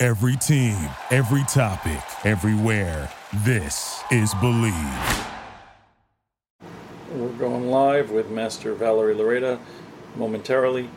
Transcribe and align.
Every 0.00 0.36
team, 0.36 0.76
every 1.10 1.42
topic, 1.48 2.00
everywhere. 2.24 3.10
This 3.38 4.00
is 4.12 4.32
Bleav. 4.34 5.26
We're 7.10 7.30
going 7.30 7.68
live 7.68 8.12
with 8.12 8.30
Master 8.30 8.74
Valerie 8.74 9.16
Loureda 9.16 9.58
momentarily 10.14 10.88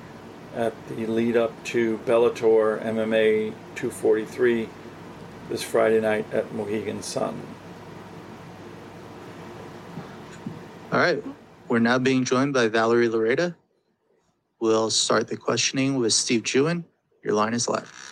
at 0.55 0.76
the 0.88 1.08
lead 1.08 1.36
up 1.36 1.52
to 1.64 1.98
Bellator 2.05 2.80
MMA 2.84 3.55
243 3.74 4.70
this 5.49 5.63
Friday 5.63 5.99
night 5.99 6.32
at 6.32 6.54
Mohegan 6.54 7.02
Sun. 7.02 7.41
All 10.91 10.99
right. 10.99 11.24
We're 11.70 11.80
now 11.80 11.98
being 11.98 12.24
joined 12.24 12.54
by 12.54 12.68
Valerie 12.68 13.10
Loureda. 13.10 13.55
We'll 14.60 14.91
start 14.91 15.27
the 15.27 15.38
questioning 15.38 15.96
with 15.96 16.13
Steve 16.13 16.44
Jewin. 16.44 16.86
Your 17.24 17.34
line 17.34 17.55
is 17.55 17.68
live. 17.68 18.11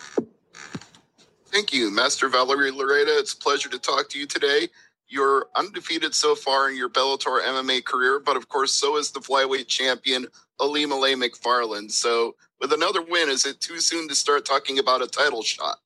Thank 1.50 1.72
you, 1.72 1.90
Master 1.90 2.28
Valerie 2.28 2.70
Loureda. 2.70 3.18
It's 3.18 3.32
a 3.32 3.36
pleasure 3.36 3.68
to 3.70 3.78
talk 3.78 4.08
to 4.10 4.18
you 4.20 4.26
today. 4.26 4.68
You're 5.08 5.48
undefeated 5.56 6.14
so 6.14 6.36
far 6.36 6.70
in 6.70 6.76
your 6.76 6.88
Bellator 6.88 7.42
MMA 7.42 7.84
career, 7.84 8.20
but 8.20 8.36
of 8.36 8.48
course, 8.48 8.72
so 8.72 8.96
is 8.96 9.10
the 9.10 9.18
flyweight 9.18 9.66
champion 9.66 10.28
Ilima-Lei 10.60 11.16
Macfarlane. 11.16 11.88
So, 11.88 12.36
with 12.60 12.72
another 12.72 13.02
win, 13.02 13.28
is 13.28 13.46
it 13.46 13.60
too 13.60 13.80
soon 13.80 14.06
to 14.06 14.14
start 14.14 14.44
talking 14.44 14.78
about 14.78 15.02
a 15.02 15.08
title 15.08 15.42
shot? 15.42 15.78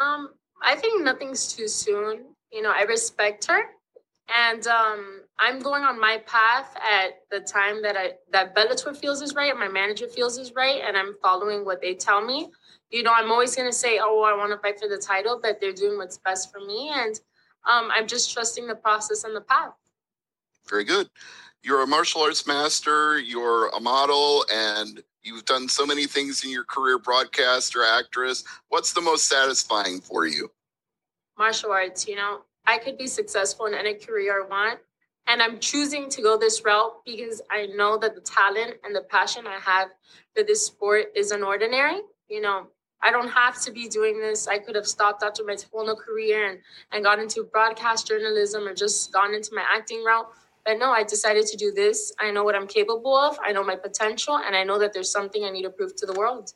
Um, 0.00 0.30
I 0.60 0.74
think 0.74 1.04
nothing's 1.04 1.52
too 1.52 1.68
soon. 1.68 2.24
You 2.50 2.62
know, 2.62 2.72
I 2.74 2.82
respect 2.82 3.44
her, 3.44 3.60
and 4.28 4.66
um, 4.66 5.20
I'm 5.38 5.60
going 5.60 5.84
on 5.84 6.00
my 6.00 6.20
path 6.26 6.74
at 6.76 7.20
the 7.30 7.38
time 7.38 7.82
that 7.82 7.96
I 7.96 8.14
that 8.32 8.56
Bellator 8.56 8.96
feels 8.96 9.22
is 9.22 9.36
right, 9.36 9.56
my 9.56 9.68
manager 9.68 10.08
feels 10.08 10.38
is 10.38 10.54
right, 10.56 10.82
and 10.84 10.96
I'm 10.96 11.14
following 11.22 11.64
what 11.64 11.80
they 11.80 11.94
tell 11.94 12.24
me. 12.24 12.50
You 12.94 13.02
know, 13.02 13.12
I'm 13.12 13.30
always 13.30 13.54
gonna 13.56 13.72
say, 13.72 13.98
"Oh, 14.00 14.22
I 14.22 14.34
want 14.34 14.52
to 14.52 14.58
fight 14.58 14.78
for 14.78 14.88
the 14.88 14.98
title," 14.98 15.40
but 15.42 15.60
they're 15.60 15.72
doing 15.72 15.98
what's 15.98 16.18
best 16.18 16.52
for 16.52 16.60
me, 16.60 16.90
and 16.94 17.20
um, 17.68 17.90
I'm 17.90 18.06
just 18.06 18.32
trusting 18.32 18.66
the 18.66 18.76
process 18.76 19.24
and 19.24 19.34
the 19.34 19.40
path. 19.40 19.74
Very 20.68 20.84
good. 20.84 21.10
You're 21.62 21.82
a 21.82 21.86
martial 21.86 22.22
arts 22.22 22.46
master. 22.46 23.18
You're 23.18 23.68
a 23.68 23.80
model, 23.80 24.44
and 24.52 25.02
You've 25.24 25.46
done 25.46 25.70
so 25.70 25.86
many 25.86 26.06
things 26.06 26.44
in 26.44 26.50
your 26.50 26.64
career, 26.64 26.98
broadcaster, 26.98 27.82
actress. 27.82 28.44
What's 28.68 28.92
the 28.92 29.00
most 29.00 29.26
satisfying 29.26 30.02
for 30.02 30.26
you? 30.26 30.50
Martial 31.38 31.72
arts, 31.72 32.06
you 32.06 32.14
know, 32.14 32.42
I 32.66 32.76
could 32.76 32.98
be 32.98 33.06
successful 33.06 33.64
in 33.64 33.74
any 33.74 33.94
career 33.94 34.44
I 34.44 34.46
want. 34.46 34.80
And 35.26 35.40
I'm 35.42 35.58
choosing 35.58 36.10
to 36.10 36.20
go 36.20 36.36
this 36.36 36.62
route 36.62 37.02
because 37.06 37.40
I 37.50 37.66
know 37.74 37.96
that 37.96 38.14
the 38.14 38.20
talent 38.20 38.74
and 38.84 38.94
the 38.94 39.00
passion 39.00 39.46
I 39.46 39.58
have 39.58 39.88
for 40.36 40.42
this 40.42 40.66
sport 40.66 41.06
is 41.16 41.32
unordinary. 41.32 42.00
You 42.28 42.42
know, 42.42 42.66
I 43.02 43.10
don't 43.10 43.28
have 43.28 43.60
to 43.62 43.70
be 43.70 43.88
doing 43.88 44.18
this. 44.18 44.48
I 44.48 44.58
could 44.58 44.74
have 44.74 44.86
stopped 44.86 45.22
after 45.22 45.44
my 45.44 45.54
taekwondo 45.54 45.96
career 45.96 46.48
and, 46.48 46.58
and 46.92 47.04
got 47.04 47.18
into 47.18 47.44
broadcast 47.44 48.06
journalism 48.06 48.66
or 48.66 48.74
just 48.74 49.12
gone 49.12 49.34
into 49.34 49.54
my 49.54 49.64
acting 49.70 50.02
route. 50.02 50.28
But 50.64 50.78
no, 50.78 50.90
I 50.90 51.02
decided 51.02 51.46
to 51.46 51.56
do 51.56 51.70
this. 51.72 52.12
I 52.18 52.30
know 52.30 52.44
what 52.44 52.54
I'm 52.54 52.66
capable 52.66 53.14
of, 53.14 53.38
I 53.44 53.52
know 53.52 53.62
my 53.62 53.76
potential, 53.76 54.38
and 54.38 54.56
I 54.56 54.64
know 54.64 54.78
that 54.78 54.94
there's 54.94 55.10
something 55.10 55.44
I 55.44 55.50
need 55.50 55.64
to 55.64 55.70
prove 55.70 55.94
to 55.96 56.06
the 56.06 56.14
world. 56.14 56.54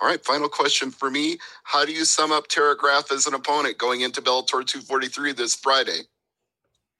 All 0.00 0.08
right, 0.08 0.24
final 0.24 0.48
question 0.48 0.90
for 0.90 1.10
me. 1.10 1.38
How 1.64 1.84
do 1.84 1.92
you 1.92 2.04
sum 2.04 2.32
up 2.32 2.48
Tara 2.48 2.76
Graff 2.76 3.12
as 3.12 3.26
an 3.26 3.34
opponent 3.34 3.78
going 3.78 4.00
into 4.00 4.22
Bellator 4.22 4.66
243 4.66 5.32
this 5.32 5.54
Friday? 5.54 6.00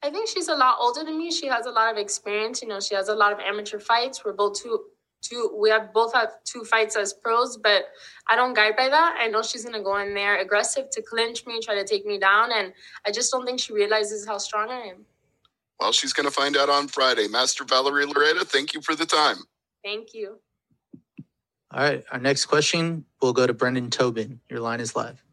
I 0.05 0.11
think 0.11 0.29
she's 0.29 0.49
a 0.49 0.55
lot 0.55 0.77
older 0.81 1.03
than 1.05 1.17
me. 1.17 1.31
She 1.31 1.47
has 1.47 1.67
a 1.67 1.71
lot 1.71 1.91
of 1.91 1.97
experience. 1.97 2.61
You 2.61 2.69
know, 2.69 2.81
she 2.81 2.95
has 2.95 3.09
a 3.09 3.15
lot 3.15 3.33
of 3.33 3.39
amateur 3.41 3.79
fights. 3.79 4.25
We're 4.25 4.33
both 4.33 4.61
two 4.61 4.81
two 5.23 5.57
we 5.59 5.71
have 5.71 5.93
both 5.93 6.13
have 6.13 6.31
two 6.45 6.65
fights 6.65 6.97
as 6.97 7.13
pros, 7.13 7.57
but 7.57 7.85
I 8.29 8.37
don't 8.37 8.55
guide 8.55 8.77
by 8.77 8.89
that. 8.89 9.17
I 9.19 9.29
know 9.29 9.43
she's 9.43 9.65
gonna 9.65 9.83
go 9.83 9.97
in 9.99 10.15
there 10.15 10.41
aggressive 10.41 10.91
to 10.91 11.03
clinch 11.03 11.47
me, 11.47 11.61
try 11.61 11.75
to 11.75 11.85
take 11.85 12.05
me 12.05 12.19
down, 12.19 12.51
and 12.53 12.73
I 13.07 13.11
just 13.11 13.33
don't 13.33 13.47
think 13.47 13.61
she 13.61 13.73
realizes 13.73 14.27
how 14.27 14.39
strong 14.39 14.71
I 14.71 14.81
am. 14.81 15.07
Well, 15.83 15.91
she's 15.91 16.13
going 16.13 16.27
to 16.27 16.31
find 16.31 16.57
out 16.57 16.69
on 16.69 16.87
Friday. 16.87 17.27
Master 17.27 17.65
Valerie 17.65 18.07
Loureda 18.07 18.47
thank 18.47 18.73
you 18.73 18.81
for 18.81 18.95
the 18.95 19.05
time. 19.05 19.39
Thank 19.83 20.15
you. 20.15 20.39
All 21.73 21.83
right. 21.83 22.05
Our 22.13 22.21
next 22.21 22.47
question 22.47 23.05
will 23.21 23.33
go 23.33 23.49
to 23.49 23.53
Brendan 23.53 23.91
Tobin. 23.91 24.39
Your 24.49 24.61
line 24.61 24.79
is 24.79 24.95
live. 24.95 25.25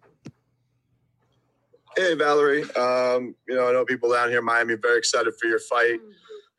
Hey, 1.95 2.15
Valerie. 2.15 2.63
Um, 2.73 3.35
you 3.47 3.53
know, 3.53 3.69
I 3.69 3.73
know 3.73 3.85
people 3.85 4.11
down 4.11 4.29
here 4.29 4.39
in 4.39 4.45
Miami 4.45 4.73
very 4.73 4.97
excited 4.97 5.33
for 5.39 5.47
your 5.47 5.59
fight. 5.59 5.99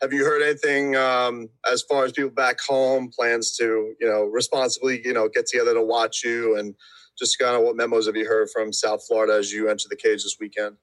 Have 0.03 0.13
you 0.13 0.25
heard 0.25 0.43
anything 0.43 0.97
um, 0.97 1.49
as 1.71 1.83
far 1.83 2.05
as 2.05 2.13
people 2.13 2.31
back 2.31 2.59
home 2.61 3.11
plans 3.15 3.55
to, 3.59 3.95
you 4.01 4.09
know, 4.09 4.25
responsibly, 4.25 5.03
you 5.05 5.13
know, 5.13 5.29
get 5.29 5.47
together 5.47 5.75
to 5.75 5.83
watch 5.83 6.25
you 6.25 6.57
and 6.57 6.75
just 7.19 7.39
kind 7.39 7.55
of 7.55 7.63
what 7.63 7.77
memos 7.77 8.07
have 8.07 8.17
you 8.17 8.27
heard 8.27 8.49
from 8.51 8.73
South 8.73 9.07
Florida 9.07 9.35
as 9.35 9.53
you 9.53 9.69
enter 9.69 9.89
the 9.91 9.97
cage 9.97 10.23
this 10.23 10.37
weekend? 10.41 10.77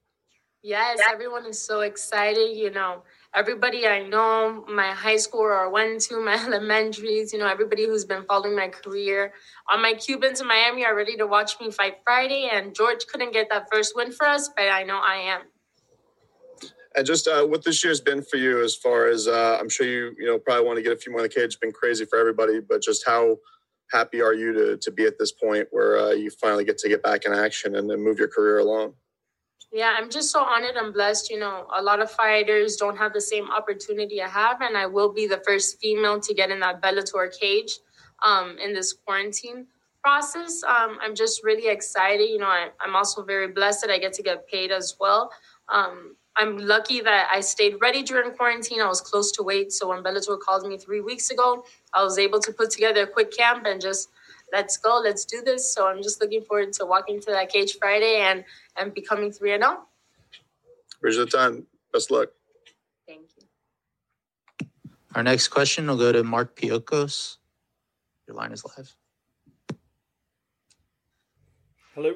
Yes, 0.64 1.00
everyone 1.10 1.46
is 1.46 1.64
so 1.64 1.82
excited. 1.82 2.56
You 2.58 2.72
know, 2.72 3.04
everybody 3.34 3.88
I 3.88 4.08
know, 4.08 4.66
my 4.68 4.92
high 4.92 5.18
school 5.18 5.42
or 5.42 5.66
I 5.66 5.68
went 5.68 6.02
to, 6.02 6.20
my 6.20 6.34
elementaries, 6.46 7.32
you 7.32 7.40
know, 7.40 7.48
everybody 7.48 7.86
who's 7.86 8.06
been 8.06 8.26
following 8.26 8.56
my 8.56 8.68
career. 8.68 9.34
All 9.72 9.80
my 9.80 9.94
Cubans 9.94 10.42
in 10.42 10.48
Miami 10.48 10.86
are 10.86 10.96
ready 10.96 11.16
to 11.18 11.26
watch 11.26 11.60
me 11.60 11.72
fight 11.72 11.96
Friday. 12.04 12.50
And 12.52 12.76
George 12.76 13.06
couldn't 13.08 13.34
get 13.34 13.50
that 13.50 13.68
first 13.72 13.94
win 13.96 14.12
for 14.12 14.28
us, 14.28 14.50
but 14.56 14.70
I 14.70 14.84
know 14.84 14.98
I 14.98 15.16
am. 15.16 15.42
And 16.98 17.06
just 17.06 17.28
uh, 17.28 17.46
what 17.46 17.64
this 17.64 17.84
year's 17.84 18.02
been 18.02 18.24
for 18.24 18.38
you, 18.38 18.64
as 18.64 18.76
far 18.76 19.08
as 19.08 19.28
uh, 19.28 19.58
I'm 19.60 19.70
sure 19.70 19.86
you, 19.86 20.16
you 20.18 20.26
know, 20.26 20.40
probably 20.40 20.66
want 20.66 20.78
to 20.78 20.84
get 20.84 20.92
a 20.92 20.98
few 20.98 21.12
more 21.12 21.22
in 21.22 21.26
the 21.26 21.30
cage. 21.30 21.44
It's 21.44 21.56
been 21.56 21.72
crazy 21.72 22.06
for 22.06 22.18
everybody, 22.18 22.60
but 22.60 22.82
just 22.82 23.06
how 23.06 23.38
happy 23.92 24.20
are 24.20 24.34
you 24.34 24.52
to 24.52 24.78
to 24.78 24.92
be 24.92 25.06
at 25.06 25.20
this 25.20 25.32
point 25.32 25.68
where 25.70 26.00
uh, 26.00 26.10
you 26.10 26.32
finally 26.32 26.66
get 26.66 26.80
to 26.80 26.90
get 26.90 27.04
back 27.04 27.26
in 27.26 27.34
action 27.34 27.76
and 27.76 27.88
then 27.88 28.04
move 28.04 28.18
your 28.18 28.28
career 28.28 28.58
along? 28.58 28.94
Yeah, 29.72 29.94
I'm 29.96 30.10
just 30.10 30.32
so 30.32 30.42
honored 30.42 30.76
and 30.76 30.92
blessed. 30.92 31.30
You 31.30 31.38
know, 31.38 31.68
a 31.76 31.84
lot 31.84 32.02
of 32.02 32.10
fighters 32.10 32.78
don't 32.78 32.98
have 32.98 33.14
the 33.14 33.22
same 33.22 33.52
opportunity 33.52 34.20
I 34.20 34.30
have, 34.30 34.62
and 34.62 34.76
I 34.76 34.88
will 34.88 35.14
be 35.14 35.28
the 35.28 35.42
first 35.46 35.80
female 35.80 36.20
to 36.22 36.34
get 36.34 36.50
in 36.50 36.60
that 36.62 36.82
Bellator 36.82 37.30
cage 37.40 37.78
um, 38.26 38.58
in 38.58 38.74
this 38.74 38.92
quarantine 38.92 39.68
process. 40.02 40.64
Um, 40.64 40.98
I'm 41.02 41.14
just 41.14 41.44
really 41.44 41.68
excited. 41.68 42.28
You 42.28 42.40
know, 42.40 42.48
I, 42.48 42.70
am 42.84 42.96
also 42.96 43.24
very 43.24 43.50
blessed 43.50 43.82
that 43.82 43.92
I 43.92 44.00
get 44.00 44.14
to 44.14 44.24
get 44.24 44.48
paid 44.48 44.72
as 44.72 44.96
well. 45.00 45.30
Um, 45.70 46.16
I'm 46.38 46.58
lucky 46.60 47.02
that 47.02 47.30
I 47.32 47.42
stayed 47.42 47.78
ready 47.82 48.04
during 48.04 48.32
quarantine. 48.32 48.80
I 48.80 48.88
was 48.88 49.02
close 49.02 49.32
to 49.34 49.44
weight, 49.44 49.74
so 49.74 49.90
when 49.90 50.04
Bellator 50.04 50.40
called 50.40 50.68
me 50.68 50.78
three 50.78 51.02
weeks 51.02 51.32
ago, 51.32 51.66
I 51.94 52.04
was 52.04 52.20
able 52.20 52.40
to 52.42 52.54
put 52.54 52.70
together 52.70 53.04
a 53.04 53.08
quick 53.08 53.36
camp 53.36 53.66
and 53.66 53.82
just 53.82 54.10
let's 54.54 54.78
go, 54.78 55.02
let's 55.04 55.26
do 55.26 55.42
this. 55.42 55.74
So 55.74 55.88
I'm 55.88 56.04
just 56.04 56.22
looking 56.22 56.44
forward 56.44 56.74
to 56.74 56.86
walking 56.86 57.20
to 57.22 57.32
that 57.32 57.50
cage 57.50 57.78
Friday 57.80 58.22
and 58.22 58.46
and 58.76 58.94
becoming 58.94 59.32
three 59.32 59.54
and 59.54 59.64
zero. 59.64 59.88
Appreciate 60.98 61.32
the 61.32 61.38
time. 61.38 61.66
Best 61.92 62.12
luck. 62.12 62.30
Thank 63.08 63.30
you. 63.38 64.68
Our 65.16 65.24
next 65.24 65.48
question 65.48 65.88
will 65.88 65.98
go 65.98 66.12
to 66.12 66.24
Mark 66.24 66.56
Piocos. 66.56 67.38
Your 68.28 68.36
line 68.36 68.52
is 68.52 68.64
live. 68.64 68.96
Hello. 71.96 72.16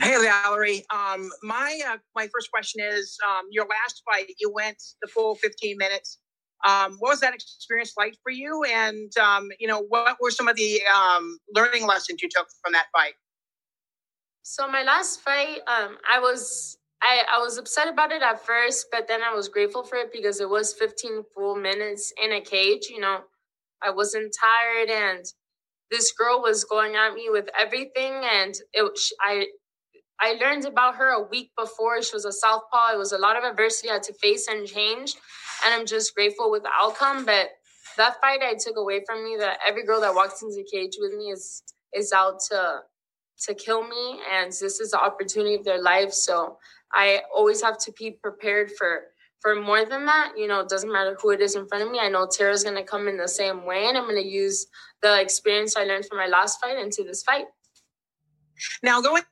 Hey, 0.00 0.16
Valerie. 0.20 0.84
Um, 0.92 1.30
my 1.42 1.80
uh, 1.88 1.96
my 2.14 2.28
first 2.32 2.50
question 2.50 2.82
is 2.82 3.16
um, 3.28 3.46
your 3.50 3.66
last 3.66 4.02
fight. 4.04 4.26
You 4.38 4.52
went 4.52 4.82
the 5.00 5.08
full 5.08 5.36
15 5.36 5.76
minutes. 5.78 6.18
Um, 6.66 6.96
what 6.98 7.10
was 7.10 7.20
that 7.20 7.34
experience 7.34 7.94
like 7.96 8.14
for 8.22 8.30
you? 8.30 8.64
And 8.64 9.10
um, 9.18 9.48
you 9.58 9.68
know, 9.68 9.84
what 9.88 10.16
were 10.20 10.30
some 10.30 10.48
of 10.48 10.56
the 10.56 10.80
um, 10.94 11.38
learning 11.54 11.86
lessons 11.86 12.22
you 12.22 12.28
took 12.28 12.46
from 12.62 12.72
that 12.72 12.86
fight? 12.92 13.14
So 14.42 14.68
my 14.68 14.82
last 14.82 15.22
fight, 15.22 15.60
um, 15.66 15.98
I 16.08 16.20
was 16.20 16.76
I, 17.02 17.22
I 17.32 17.38
was 17.38 17.58
upset 17.58 17.88
about 17.88 18.12
it 18.12 18.22
at 18.22 18.44
first, 18.44 18.86
but 18.90 19.08
then 19.08 19.20
I 19.22 19.34
was 19.34 19.48
grateful 19.48 19.82
for 19.82 19.96
it 19.96 20.12
because 20.12 20.40
it 20.40 20.48
was 20.48 20.72
15 20.74 21.22
full 21.34 21.56
minutes 21.56 22.12
in 22.22 22.32
a 22.32 22.40
cage. 22.40 22.88
You 22.90 23.00
know, 23.00 23.20
I 23.82 23.90
wasn't 23.90 24.34
tired, 24.40 24.90
and 24.90 25.24
this 25.90 26.12
girl 26.12 26.42
was 26.42 26.64
going 26.64 26.96
at 26.96 27.14
me 27.14 27.28
with 27.30 27.48
everything, 27.58 28.12
and 28.24 28.54
it 28.72 28.98
I 29.20 29.46
I 30.20 30.32
learned 30.34 30.64
about 30.64 30.96
her 30.96 31.10
a 31.10 31.22
week 31.22 31.50
before. 31.58 32.02
She 32.02 32.14
was 32.14 32.24
a 32.24 32.32
southpaw. 32.32 32.94
It 32.94 32.98
was 32.98 33.12
a 33.12 33.18
lot 33.18 33.36
of 33.36 33.44
adversity 33.44 33.90
I 33.90 33.94
had 33.94 34.02
to 34.04 34.14
face 34.14 34.48
and 34.48 34.66
change, 34.66 35.14
and 35.64 35.74
I'm 35.74 35.86
just 35.86 36.14
grateful 36.14 36.50
with 36.50 36.62
the 36.62 36.70
outcome. 36.74 37.24
But 37.24 37.50
that 37.96 38.20
fight 38.20 38.40
I 38.42 38.54
took 38.54 38.76
away 38.76 39.02
from 39.06 39.24
me 39.24 39.36
that 39.38 39.58
every 39.66 39.84
girl 39.84 40.00
that 40.00 40.14
walks 40.14 40.42
into 40.42 40.56
the 40.56 40.68
cage 40.70 40.96
with 40.98 41.14
me 41.14 41.30
is 41.30 41.62
is 41.94 42.12
out 42.12 42.40
to 42.50 42.80
to 43.42 43.54
kill 43.54 43.86
me, 43.86 44.20
and 44.32 44.50
this 44.50 44.80
is 44.80 44.90
the 44.92 45.00
opportunity 45.00 45.54
of 45.54 45.64
their 45.64 45.82
life. 45.82 46.12
So 46.12 46.58
I 46.92 47.22
always 47.34 47.62
have 47.62 47.78
to 47.78 47.92
be 47.92 48.12
prepared 48.22 48.70
for 48.78 49.02
for 49.40 49.54
more 49.54 49.84
than 49.84 50.06
that. 50.06 50.32
You 50.36 50.48
know, 50.48 50.60
it 50.60 50.68
doesn't 50.68 50.90
matter 50.90 51.16
who 51.20 51.30
it 51.30 51.40
is 51.40 51.56
in 51.56 51.68
front 51.68 51.84
of 51.84 51.90
me. 51.90 51.98
I 51.98 52.08
know 52.08 52.26
Tara's 52.26 52.64
gonna 52.64 52.82
come 52.82 53.06
in 53.06 53.18
the 53.18 53.28
same 53.28 53.66
way, 53.66 53.86
and 53.86 53.98
I'm 53.98 54.06
gonna 54.06 54.20
use 54.20 54.66
the 55.02 55.20
experience 55.20 55.76
I 55.76 55.84
learned 55.84 56.06
from 56.06 56.18
my 56.18 56.26
last 56.26 56.58
fight 56.60 56.78
into 56.78 57.04
this 57.04 57.22
fight. 57.22 57.46
Now 58.82 59.02
going 59.02 59.22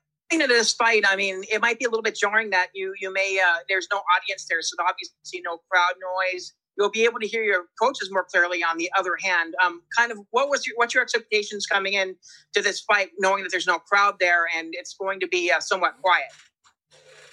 into 0.41 0.47
this 0.47 0.73
fight, 0.73 1.05
I 1.09 1.17
mean, 1.17 1.43
it 1.53 1.61
might 1.61 1.79
be 1.79 1.85
a 1.85 1.89
little 1.89 2.03
bit 2.03 2.17
jarring 2.17 2.51
that 2.51 2.69
you 2.75 2.95
you 3.01 3.13
may 3.13 3.41
uh, 3.45 3.59
there's 3.69 3.89
no 3.93 3.99
audience 4.17 4.47
there, 4.49 4.61
so 4.63 4.77
obviously 4.81 5.41
no 5.45 5.59
crowd 5.71 5.95
noise. 6.01 6.53
You'll 6.77 6.91
be 6.91 7.05
able 7.05 7.21
to 7.21 7.27
hear 7.27 7.45
your 7.45 7.67
coaches 7.81 8.11
more 8.11 8.25
clearly. 8.25 8.65
On 8.65 8.77
the 8.77 8.91
other 8.99 9.17
hand, 9.23 9.55
um, 9.65 9.83
kind 9.97 10.11
of 10.11 10.19
what 10.31 10.49
was 10.49 10.67
your 10.67 10.77
what's 10.77 10.95
your 10.95 11.03
expectations 11.03 11.67
coming 11.67 11.95
in 11.95 12.17
to 12.55 12.63
this 12.63 12.81
fight, 12.81 13.11
knowing 13.19 13.43
that 13.45 13.51
there's 13.51 13.67
no 13.67 13.79
crowd 13.79 14.17
there 14.19 14.47
and 14.57 14.69
it's 14.73 14.95
going 14.95 15.21
to 15.21 15.29
be 15.29 15.51
uh, 15.51 15.61
somewhat 15.61 15.95
quiet? 16.03 16.27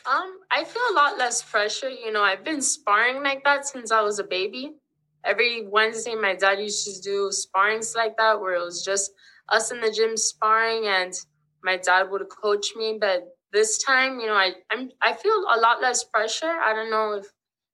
Um, 0.06 0.39
I 0.50 0.63
feel 0.63 0.81
a 0.92 0.95
lot 0.95 1.18
less 1.18 1.44
pressure. 1.44 1.89
You 1.89 2.12
know, 2.12 2.24
I've 2.24 2.44
been 2.44 2.62
sparring 2.62 3.21
like 3.24 3.44
that 3.44 3.68
since 3.68 3.92
I 3.92 4.01
was 4.01 4.19
a 4.19 4.24
baby. 4.24 4.75
Every 5.24 5.68
Wednesday, 5.68 6.15
my 6.15 6.36
dad 6.36 6.59
used 6.59 6.86
to 6.86 7.01
do 7.01 7.30
sparrings 7.31 7.95
like 7.95 8.18
that, 8.18 8.42
where 8.42 8.56
it 8.56 8.63
was 8.63 8.83
just 8.83 9.12
us 9.50 9.71
in 9.71 9.80
the 9.80 9.92
gym 9.92 10.18
sparring, 10.18 10.88
and 10.88 11.13
my 11.63 11.77
dad 11.77 12.09
would 12.09 12.27
coach 12.29 12.73
me. 12.75 12.97
But 12.99 13.27
this 13.51 13.83
time, 13.83 14.19
you 14.19 14.27
know, 14.27 14.33
I 14.33 14.53
I'm 14.71 14.89
I 15.01 15.13
feel 15.13 15.45
a 15.53 15.59
lot 15.59 15.81
less 15.81 16.03
pressure. 16.03 16.57
I 16.63 16.73
don't 16.73 16.89
know 16.89 17.13
if 17.13 17.27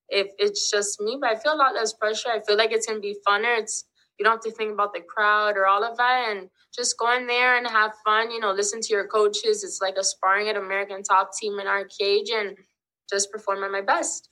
if 0.10 0.28
it's 0.38 0.72
just 0.72 1.02
me, 1.02 1.18
but 1.20 1.30
I 1.30 1.36
feel 1.36 1.54
a 1.54 1.56
lot 1.56 1.74
less 1.74 1.94
pressure. 1.94 2.30
I 2.30 2.42
feel 2.46 2.58
like 2.58 2.72
it's 2.72 2.88
gonna 2.88 3.00
be 3.00 3.18
funner. 3.28 3.60
It's 3.60 3.86
you 4.20 4.24
don't 4.24 4.34
have 4.34 4.42
to 4.42 4.52
think 4.52 4.74
about 4.74 4.94
the 4.94 5.02
crowd 5.02 5.58
or 5.58 5.68
all 5.68 5.84
of 5.84 5.98
that, 5.98 6.30
and 6.30 6.50
just 6.76 6.98
go 6.98 7.16
in 7.16 7.28
there 7.28 7.58
and 7.58 7.68
have 7.68 7.94
fun. 8.04 8.32
You 8.32 8.40
know, 8.40 8.52
listen 8.52 8.82
to 8.82 8.94
your 8.94 9.08
coaches. 9.08 9.64
It's 9.64 9.80
like 9.82 9.96
a 9.98 10.04
sparring 10.04 10.50
at 10.50 10.58
American 10.58 11.04
Top 11.04 11.32
Team 11.40 11.60
in 11.60 11.68
our 11.68 11.86
cage, 11.86 12.30
and 12.34 12.58
just 13.10 13.32
perform 13.32 13.64
at 13.64 13.72
my 13.72 13.82
best. 13.82 14.30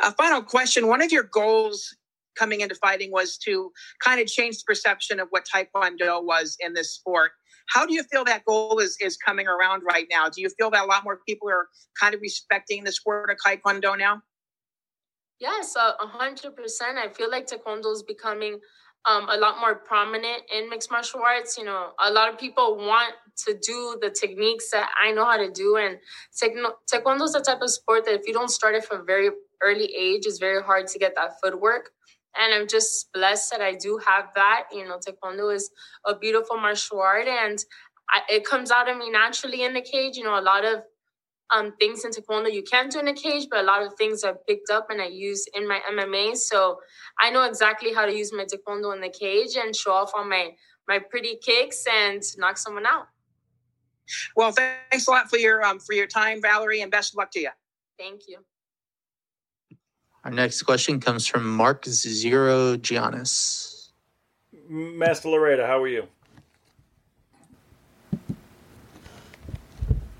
A 0.00 0.12
final 0.12 0.42
question: 0.42 0.86
One 0.86 1.02
of 1.02 1.12
your 1.12 1.24
goals 1.24 1.96
coming 2.38 2.60
into 2.60 2.74
fighting 2.74 3.10
was 3.10 3.36
to 3.38 3.70
kind 4.02 4.20
of 4.20 4.26
change 4.26 4.56
the 4.58 4.64
perception 4.66 5.20
of 5.20 5.28
what 5.30 5.46
Taekwondo 5.52 6.24
was 6.24 6.56
in 6.60 6.74
this 6.74 6.94
sport. 6.94 7.32
How 7.70 7.86
do 7.86 7.94
you 7.94 8.02
feel 8.02 8.24
that 8.24 8.44
goal 8.44 8.78
is 8.78 8.96
is 9.00 9.16
coming 9.16 9.46
around 9.46 9.82
right 9.82 10.06
now? 10.10 10.28
Do 10.28 10.40
you 10.40 10.48
feel 10.50 10.70
that 10.70 10.82
a 10.82 10.86
lot 10.86 11.04
more 11.04 11.20
people 11.26 11.48
are 11.48 11.68
kind 11.98 12.14
of 12.14 12.20
respecting 12.20 12.84
the 12.84 12.92
sport 12.92 13.30
of 13.30 13.36
Taekwondo 13.44 13.96
now? 13.96 14.22
Yes, 15.38 15.74
a 15.76 15.94
hundred 16.00 16.56
percent. 16.56 16.98
I 16.98 17.08
feel 17.08 17.30
like 17.30 17.46
Taekwondo 17.46 17.92
is 17.92 18.02
becoming 18.02 18.58
um, 19.06 19.28
a 19.30 19.36
lot 19.36 19.58
more 19.58 19.74
prominent 19.74 20.42
in 20.54 20.68
mixed 20.68 20.90
martial 20.90 21.22
arts. 21.24 21.56
You 21.56 21.64
know, 21.64 21.92
a 21.98 22.10
lot 22.10 22.28
of 22.28 22.38
people 22.38 22.76
want 22.76 23.14
to 23.46 23.54
do 23.54 23.98
the 24.02 24.10
techniques 24.10 24.70
that 24.72 24.90
I 25.02 25.12
know 25.12 25.24
how 25.24 25.38
to 25.38 25.50
do, 25.50 25.76
and 25.76 25.98
Taekwondo 26.36 27.22
is 27.22 27.32
the 27.32 27.40
type 27.40 27.62
of 27.62 27.70
sport 27.70 28.04
that 28.04 28.14
if 28.14 28.26
you 28.26 28.34
don't 28.34 28.50
start 28.50 28.74
it 28.74 28.84
from 28.84 29.00
a 29.00 29.04
very 29.04 29.30
early 29.62 29.94
age, 29.96 30.26
it's 30.26 30.38
very 30.38 30.62
hard 30.62 30.88
to 30.88 30.98
get 30.98 31.14
that 31.14 31.32
footwork 31.42 31.90
and 32.38 32.54
I'm 32.54 32.68
just 32.68 33.12
blessed 33.12 33.50
that 33.52 33.60
I 33.60 33.74
do 33.74 33.98
have 34.06 34.26
that. 34.34 34.64
You 34.72 34.86
know, 34.86 34.98
Taekwondo 34.98 35.54
is 35.54 35.70
a 36.04 36.16
beautiful 36.16 36.56
martial 36.56 37.00
art, 37.00 37.26
and 37.26 37.58
I, 38.08 38.20
it 38.28 38.44
comes 38.44 38.70
out 38.70 38.88
of 38.88 38.96
me 38.96 39.10
naturally 39.10 39.62
in 39.64 39.74
the 39.74 39.80
cage. 39.80 40.16
You 40.16 40.24
know, 40.24 40.38
a 40.38 40.42
lot 40.42 40.64
of 40.64 40.82
um, 41.50 41.72
things 41.80 42.04
in 42.04 42.10
Taekwondo 42.10 42.52
you 42.52 42.62
can't 42.62 42.92
do 42.92 43.00
in 43.00 43.08
a 43.08 43.14
cage, 43.14 43.48
but 43.50 43.60
a 43.60 43.66
lot 43.66 43.82
of 43.82 43.94
things 43.94 44.24
I 44.24 44.32
picked 44.46 44.70
up 44.70 44.86
and 44.90 45.00
I 45.00 45.06
use 45.06 45.46
in 45.54 45.66
my 45.66 45.80
MMA. 45.90 46.36
So 46.36 46.78
I 47.18 47.30
know 47.30 47.42
exactly 47.42 47.92
how 47.92 48.06
to 48.06 48.16
use 48.16 48.32
my 48.32 48.44
Taekwondo 48.44 48.94
in 48.94 49.00
the 49.00 49.10
cage 49.10 49.56
and 49.56 49.74
show 49.74 49.92
off 49.92 50.12
on 50.14 50.28
my 50.28 50.50
my 50.88 50.98
pretty 50.98 51.36
kicks 51.40 51.84
and 51.86 52.22
knock 52.38 52.58
someone 52.58 52.86
out. 52.86 53.06
Well, 54.34 54.52
thanks 54.52 55.06
a 55.06 55.10
lot 55.10 55.30
for 55.30 55.36
your 55.36 55.64
um, 55.64 55.78
for 55.78 55.94
your 55.94 56.06
time, 56.06 56.40
Valerie, 56.40 56.82
and 56.82 56.90
best 56.90 57.12
of 57.12 57.18
luck 57.18 57.30
to 57.32 57.40
you. 57.40 57.50
Thank 57.98 58.22
you. 58.28 58.38
Our 60.24 60.30
next 60.30 60.62
question 60.62 61.00
comes 61.00 61.26
from 61.26 61.48
Mark 61.56 61.86
Zero 61.86 62.76
Giannis. 62.76 63.88
Master 64.68 65.28
Loureda, 65.28 65.66
how 65.66 65.80
are 65.80 65.88
you? 65.88 66.06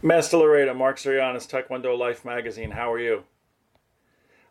Master 0.03 0.39
Loureda, 0.39 0.75
Mark 0.75 0.97
Zirianis, 0.97 1.47
Taekwondo 1.47 1.97
Life 1.99 2.25
Magazine. 2.25 2.71
How 2.71 2.91
are 2.91 2.99
you? 2.99 3.25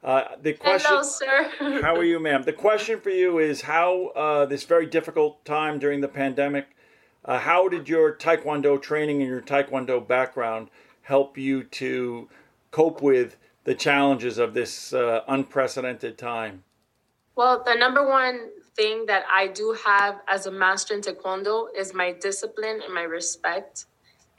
Uh, 0.04 0.24
the 0.40 0.54
question, 0.54 0.92
Hello, 0.92 1.02
sir. 1.02 1.52
how 1.82 1.96
are 1.96 2.04
you, 2.04 2.20
ma'am? 2.20 2.44
The 2.44 2.54
question 2.54 3.00
for 3.00 3.10
you 3.10 3.40
is 3.40 3.62
how 3.62 4.10
uh, 4.10 4.46
this 4.46 4.64
very 4.64 4.86
difficult 4.86 5.44
time 5.46 5.80
during 5.80 6.02
the 6.02 6.08
pandemic, 6.08 6.68
uh, 7.26 7.40
how 7.40 7.68
did 7.68 7.90
your 7.90 8.14
Taekwondo 8.14 8.80
training 8.80 9.22
and 9.22 9.30
your 9.30 9.42
Taekwondo 9.42 10.08
background 10.08 10.70
help 11.02 11.40
you 11.40 11.64
to 11.64 12.30
cope 12.70 13.02
with 13.02 13.36
the 13.70 13.76
challenges 13.76 14.40
of 14.40 14.56
this 14.56 14.94
uh, 14.94 15.22
unprecedented 15.28 16.18
time? 16.18 16.64
Well, 17.36 17.62
the 17.64 17.76
number 17.76 18.04
one 18.04 18.50
thing 18.76 19.06
that 19.06 19.26
I 19.32 19.46
do 19.46 19.78
have 19.86 20.22
as 20.28 20.48
a 20.48 20.52
master 20.52 20.96
in 20.96 21.02
Taekwondo 21.02 21.68
is 21.78 21.94
my 21.94 22.14
discipline 22.14 22.82
and 22.84 22.92
my 22.92 23.04
respect. 23.04 23.86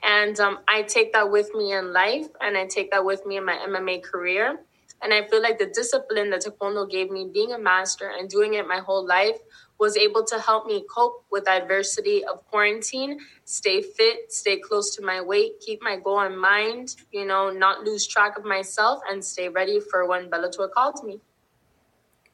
And 0.03 0.37
um, 0.41 0.59
I 0.67 0.81
take 0.81 1.13
that 1.13 1.31
with 1.31 1.49
me 1.55 1.71
in 1.71 1.93
life 1.93 2.27
and 2.41 2.57
I 2.57 2.65
take 2.65 2.91
that 2.91 3.05
with 3.05 3.25
me 3.25 3.37
in 3.37 3.45
my 3.45 3.55
MMA 3.55 4.03
career. 4.03 4.59
And 5.01 5.13
I 5.13 5.25
feel 5.29 5.41
like 5.41 5.57
the 5.59 5.71
discipline 5.81 6.29
that 6.31 6.41
Taekwondo 6.41 6.91
gave 6.91 7.09
me 7.09 7.29
being 7.33 7.53
a 7.53 7.57
master 7.57 8.11
and 8.13 8.27
doing 8.27 8.55
it 8.55 8.67
my 8.67 8.79
whole 8.79 9.07
life 9.07 9.37
was 9.81 9.97
able 9.97 10.23
to 10.23 10.39
help 10.39 10.67
me 10.67 10.85
cope 10.87 11.25
with 11.31 11.49
adversity 11.49 12.23
of 12.23 12.45
quarantine, 12.45 13.19
stay 13.45 13.81
fit, 13.81 14.31
stay 14.31 14.57
close 14.57 14.95
to 14.95 15.01
my 15.01 15.19
weight, 15.19 15.53
keep 15.59 15.81
my 15.81 15.97
goal 15.97 16.21
in 16.21 16.37
mind, 16.37 16.95
you 17.11 17.25
know, 17.25 17.49
not 17.49 17.83
lose 17.83 18.05
track 18.05 18.37
of 18.37 18.45
myself, 18.45 19.01
and 19.09 19.25
stay 19.25 19.49
ready 19.49 19.79
for 19.79 20.07
when 20.07 20.29
Bellator 20.29 20.71
calls 20.71 21.03
me. 21.03 21.19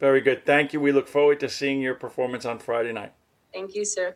Very 0.01 0.19
good. 0.19 0.45
Thank 0.45 0.73
you. 0.73 0.81
We 0.81 0.91
look 0.91 1.07
forward 1.07 1.39
to 1.39 1.47
seeing 1.47 1.81
your 1.81 1.95
performance 1.95 2.45
on 2.45 2.59
Friday 2.59 2.91
night. 2.91 3.13
Thank 3.53 3.73
you, 3.75 3.85
sir. 3.85 4.13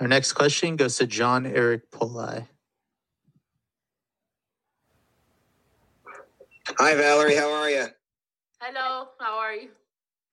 Our 0.00 0.08
next 0.08 0.32
question 0.32 0.76
goes 0.76 0.96
to 0.96 1.06
John 1.06 1.44
Eric 1.44 1.90
Poli. 1.90 2.44
Hi, 6.78 6.94
Valerie. 6.94 7.36
How 7.36 7.50
are 7.50 7.68
you? 7.68 7.86
Hello. 8.60 9.08
How 9.20 9.38
are 9.38 9.52
you? 9.52 9.68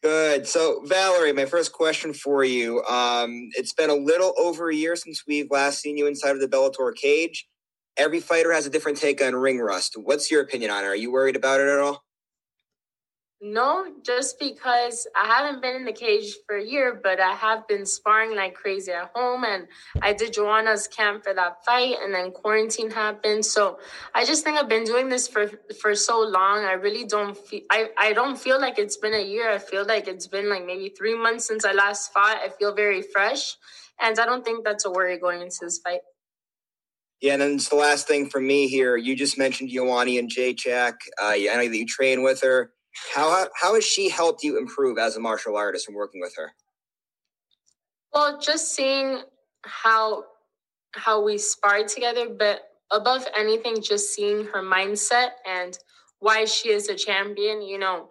Good. 0.06 0.46
So, 0.48 0.84
Valerie, 0.86 1.34
my 1.34 1.46
first 1.46 1.72
question 1.72 2.14
for 2.14 2.44
you. 2.44 2.84
Um, 2.84 3.50
it's 3.54 3.74
been 3.74 3.90
a 3.90 3.96
little 3.96 4.36
over 4.38 4.70
a 4.70 4.76
year 4.76 4.96
since 4.96 5.24
we've 5.28 5.50
last 5.50 5.80
seen 5.82 5.98
you 5.98 6.06
inside 6.06 6.36
of 6.36 6.40
the 6.40 6.48
Bellator 6.48 6.94
cage. 6.94 7.48
Every 7.98 8.20
fighter 8.20 8.54
has 8.54 8.68
a 8.68 8.70
different 8.70 9.00
take 9.00 9.20
on 9.20 9.34
ring 9.36 9.58
rust. 9.58 9.96
What's 9.98 10.30
your 10.30 10.44
opinion 10.44 10.70
on 10.70 10.84
it? 10.84 10.88
Are 10.90 10.96
you 10.96 11.12
worried 11.12 11.36
about 11.36 11.60
it 11.60 11.68
at 11.68 11.80
all? 11.80 12.04
No, 13.42 13.86
just 14.02 14.40
because 14.40 15.06
I 15.14 15.26
haven't 15.26 15.62
been 15.62 15.76
in 15.76 15.84
the 15.84 15.92
cage 15.92 16.34
for 16.48 16.56
a 16.56 16.66
year, 16.66 17.00
but 17.04 17.20
I 17.20 17.34
have 17.34 17.68
been 17.68 17.86
sparring 17.86 18.34
like 18.34 18.54
crazy 18.54 18.94
at 18.94 19.12
home. 19.14 19.44
And 19.44 19.68
I 20.02 20.14
did 20.14 20.34
Joanna's 20.34 20.88
camp 20.88 21.26
for 21.26 21.34
that 21.34 21.64
fight, 21.66 21.98
and 22.02 22.14
then 22.14 22.32
quarantine 22.32 22.90
happened. 22.90 23.46
So 23.46 23.78
I 24.14 24.24
just 24.24 24.46
think 24.46 24.58
I've 24.58 24.70
been 24.70 24.86
doing 24.86 25.10
this 25.10 25.28
for 25.28 25.52
for 25.82 25.96
so 25.96 26.22
long. 26.22 26.64
I 26.64 26.74
really 26.74 27.06
don't 27.06 27.38
feel 27.38 27.62
I, 27.70 27.90
I 27.98 28.14
don't 28.14 28.40
feel 28.40 28.60
like 28.60 28.80
it's 28.80 28.98
been 28.98 29.14
a 29.14 29.24
year. 29.24 29.52
I 29.52 29.58
feel 29.60 29.86
like 29.86 30.08
it's 30.08 30.28
been 30.28 30.50
like 30.50 30.66
maybe 30.66 30.94
three 30.98 31.16
months 31.16 31.46
since 31.46 31.66
I 31.66 31.74
last 31.74 32.14
fought. 32.14 32.38
I 32.38 32.50
feel 32.58 32.74
very 32.74 33.02
fresh, 33.02 33.58
and 34.02 34.18
I 34.18 34.26
don't 34.26 34.46
think 34.46 34.64
that's 34.64 34.86
a 34.86 34.92
worry 34.92 35.20
going 35.20 35.42
into 35.42 35.58
this 35.62 35.80
fight. 35.84 36.02
Yeah, 37.22 37.34
and 37.34 37.42
then 37.42 37.56
it's 37.56 37.70
the 37.70 37.76
last 37.76 38.08
thing 38.08 38.30
for 38.30 38.40
me 38.40 38.68
here. 38.68 38.96
You 38.96 39.16
just 39.16 39.38
mentioned 39.38 39.70
Joanna 39.70 40.12
Jędrzejczyk. 40.12 40.94
Uh, 41.22 41.34
I 41.34 41.50
know 41.56 41.68
that 41.68 41.78
you 41.78 41.86
train 41.86 42.24
with 42.24 42.42
her 42.42 42.72
how 43.14 43.48
how 43.60 43.76
has 43.76 43.84
she 43.84 44.10
helped 44.10 44.44
you 44.44 44.58
improve 44.58 44.98
as 44.98 45.16
a 45.16 45.20
martial 45.20 45.58
artist 45.58 45.88
and 45.88 45.96
working 45.96 46.22
with 46.22 46.36
her? 46.38 46.54
Well, 48.14 48.40
just 48.40 48.74
seeing 48.74 49.22
how 49.64 50.26
how 50.94 51.24
we 51.24 51.38
sparred 51.38 51.88
together, 51.88 52.30
but 52.30 52.62
above 52.92 53.26
anything, 53.38 53.82
just 53.82 54.14
seeing 54.14 54.46
her 54.46 54.62
mindset 54.62 55.32
and 55.46 55.78
why 56.20 56.46
she 56.46 56.70
is 56.70 56.88
a 56.90 56.96
champion. 56.96 57.62
You 57.62 57.80
know, 57.80 58.10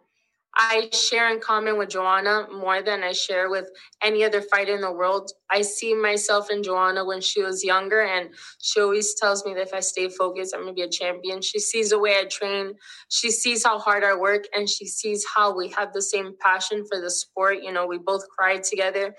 I 0.56 0.88
share 0.92 1.32
in 1.32 1.40
common 1.40 1.78
with 1.78 1.88
Joanna 1.88 2.46
more 2.52 2.80
than 2.80 3.02
I 3.02 3.12
share 3.12 3.50
with 3.50 3.68
any 4.02 4.22
other 4.24 4.40
fighter 4.40 4.74
in 4.74 4.82
the 4.82 4.92
world. 4.92 5.30
I 5.50 5.62
see 5.62 5.94
myself 5.94 6.50
in 6.50 6.62
Joanna 6.62 7.04
when 7.04 7.20
she 7.20 7.42
was 7.42 7.64
younger, 7.64 8.02
and 8.02 8.30
she 8.62 8.80
always 8.80 9.14
tells 9.14 9.44
me 9.44 9.54
that 9.54 9.62
if 9.62 9.74
I 9.74 9.80
stay 9.80 10.08
focused, 10.08 10.54
I'm 10.54 10.62
gonna 10.62 10.72
be 10.72 10.82
a 10.82 10.88
champion. 10.88 11.42
She 11.42 11.58
sees 11.58 11.90
the 11.90 11.98
way 11.98 12.18
I 12.18 12.24
train, 12.24 12.74
she 13.08 13.30
sees 13.30 13.64
how 13.64 13.78
hard 13.78 14.04
I 14.04 14.14
work, 14.14 14.44
and 14.54 14.68
she 14.68 14.86
sees 14.86 15.24
how 15.34 15.56
we 15.56 15.68
have 15.70 15.92
the 15.92 16.02
same 16.02 16.34
passion 16.40 16.84
for 16.90 17.00
the 17.00 17.10
sport. 17.10 17.62
You 17.62 17.72
know, 17.72 17.86
we 17.86 17.98
both 17.98 18.24
cried 18.28 18.62
together, 18.62 19.14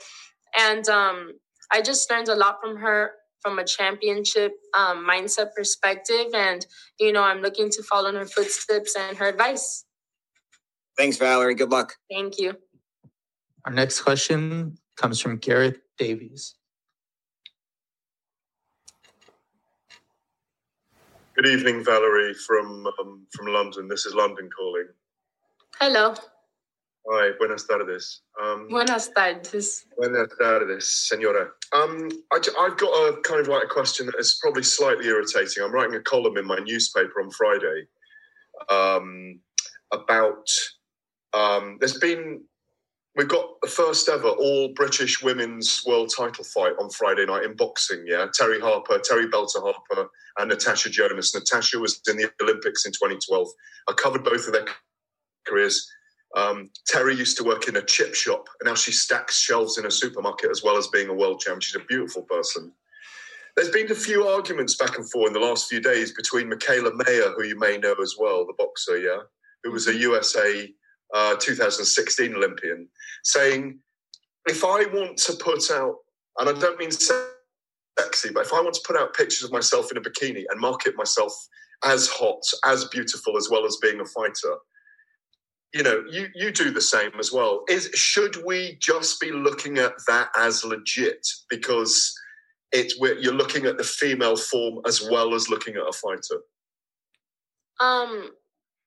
and 0.58 0.88
um, 0.88 1.34
I 1.72 1.82
just 1.82 2.10
learned 2.10 2.30
a 2.30 2.36
lot 2.36 2.58
from 2.62 2.78
her 2.78 3.12
from 3.42 3.60
a 3.60 3.66
championship 3.66 4.54
um, 4.76 5.06
mindset 5.08 5.54
perspective, 5.56 6.28
and 6.34 6.66
you 7.00 7.12
know, 7.12 7.24
I'm 7.24 7.42
looking 7.42 7.70
to 7.72 7.84
follow 7.84 8.10
in 8.10 8.16
her 8.16 8.26
footsteps 8.26 8.96
and 8.98 9.18
her 9.18 9.28
advice. 9.28 9.86
Thanks, 10.98 11.18
Valerie. 11.18 11.56
Good 11.56 11.72
luck. 11.72 11.96
Thank 12.10 12.40
you. 12.40 12.54
Our 13.66 13.74
next 13.74 14.02
question 14.02 14.78
comes 14.96 15.20
from 15.20 15.38
Gareth 15.38 15.80
Davies. 15.98 16.56
Good 21.36 21.48
evening, 21.48 21.84
Valerie 21.84 22.34
from 22.34 22.88
um, 23.00 23.28
from 23.32 23.48
London. 23.48 23.90
This 23.90 24.06
is 24.06 24.14
London 24.14 24.50
calling. 24.56 24.88
Hello. 25.80 26.14
Hi, 27.08 27.32
buenas 27.38 27.66
tardes. 27.66 28.22
Um, 28.42 28.68
Buenas 28.70 29.10
tardes. 29.10 29.86
buenas 29.96 30.30
tardes, 30.40 30.88
senora. 30.88 31.50
Um, 31.72 32.10
I, 32.32 32.38
have 32.38 32.78
got 32.78 32.90
a 32.90 33.22
kind 33.22 33.42
of 33.42 33.48
like 33.48 33.64
a 33.66 33.68
question 33.68 34.08
that 34.08 34.16
is 34.18 34.40
probably 34.42 34.64
slightly 34.64 35.06
irritating. 35.06 35.62
I'm 35.62 35.72
writing 35.72 35.96
a 35.96 36.00
column 36.00 36.38
in 36.38 36.46
my 36.46 36.58
newspaper 36.60 37.22
on 37.22 37.30
Friday 37.32 37.88
um, 38.70 39.40
about. 39.92 40.48
Um, 41.36 41.78
there's 41.80 41.98
been 41.98 42.42
we've 43.16 43.28
got 43.28 43.50
the 43.62 43.70
first 43.70 44.10
ever 44.10 44.30
all 44.30 44.70
British 44.70 45.22
women's 45.22 45.84
world 45.86 46.12
title 46.16 46.44
fight 46.44 46.74
on 46.80 46.90
Friday 46.90 47.26
night 47.26 47.44
in 47.44 47.56
boxing. 47.56 48.06
Yeah, 48.08 48.28
Terri 48.28 48.62
Harper, 48.62 49.00
Terri 49.00 49.30
Belter 49.30 49.62
Harper, 49.62 50.10
and 50.38 50.50
Natasha 50.50 50.90
Jonas. 50.90 51.36
Natasha 51.36 51.78
was 51.80 52.02
in 52.10 52.18
the 52.18 52.32
Olympics 52.42 52.86
in 52.86 52.92
2012. 52.94 53.48
I 53.90 53.94
covered 53.94 54.24
both 54.24 54.48
of 54.48 54.54
their 54.54 54.66
careers. 55.46 55.90
Um, 56.36 56.70
Terri 56.92 57.18
used 57.18 57.38
to 57.38 57.44
work 57.44 57.68
in 57.68 57.78
a 57.78 57.82
chip 57.82 58.14
shop, 58.14 58.48
and 58.60 58.68
now 58.68 58.76
she 58.76 58.92
stacks 58.92 59.38
shelves 59.38 59.78
in 59.78 59.86
a 59.86 59.92
supermarket 59.92 60.52
as 60.52 60.64
well 60.64 60.78
as 60.78 60.88
being 60.88 61.10
a 61.10 61.14
world 61.14 61.40
champion. 61.40 61.62
She's 61.62 61.76
a 61.76 61.86
beautiful 61.86 62.24
person. 62.24 62.72
There's 63.56 63.70
been 63.70 63.90
a 63.90 63.96
few 63.96 64.28
arguments 64.28 64.76
back 64.76 64.98
and 64.98 65.10
forth 65.10 65.28
in 65.28 65.34
the 65.34 65.40
last 65.40 65.70
few 65.70 65.80
days 65.80 66.12
between 66.12 66.52
Mikaela 66.52 66.92
Mayer, 67.06 67.32
who 67.38 67.44
you 67.44 67.58
may 67.58 67.78
know 67.78 67.96
as 68.02 68.16
well, 68.20 68.46
the 68.46 68.54
boxer, 68.58 68.98
yeah, 68.98 69.20
who 69.64 69.72
was 69.72 69.88
a 69.88 69.96
USA 69.96 70.70
uh, 71.14 71.36
2016 71.40 72.36
Olympian, 72.36 72.88
saying, 73.24 73.80
if 74.48 74.64
I 74.64 74.86
want 74.86 75.18
to 75.18 75.34
put 75.34 75.72
out, 75.72 75.96
and 76.38 76.50
I 76.50 76.60
don't 76.60 76.78
mean 76.78 76.92
sexy, 76.92 78.32
but 78.34 78.46
if 78.46 78.54
I 78.54 78.62
want 78.62 78.76
to 78.76 78.82
put 78.86 78.98
out 78.98 79.16
pictures 79.16 79.44
of 79.44 79.52
myself 79.52 79.92
in 79.92 79.98
a 79.98 80.02
bikini 80.02 80.44
and 80.50 80.60
market 80.60 80.96
myself 80.96 81.34
as 81.84 82.08
hot, 82.08 82.42
as 82.66 82.86
beautiful, 82.86 83.38
as 83.38 83.50
well 83.50 83.66
as 83.66 83.78
being 83.82 84.00
a 84.00 84.06
fighter, 84.06 84.56
you 85.74 85.84
know, 85.84 86.04
you 86.10 86.28
you 86.34 86.52
do 86.52 86.72
the 86.72 86.80
same 86.80 87.12
as 87.20 87.34
well. 87.34 87.64
Is 87.68 87.90
should 87.94 88.46
we 88.46 88.78
just 88.80 89.20
be 89.20 89.32
looking 89.32 89.78
at 89.78 89.92
that 90.08 90.30
as 90.38 90.64
legit 90.64 91.28
because 91.50 92.14
it's 92.72 92.98
you're 92.98 93.34
looking 93.34 93.66
at 93.66 93.78
the 93.78 93.84
female 93.84 94.38
form 94.38 94.80
as 94.88 95.06
well 95.10 95.36
as 95.36 95.50
looking 95.50 95.76
at 95.76 95.82
a 95.82 95.92
fighter? 95.92 96.42
Um, 97.82 98.32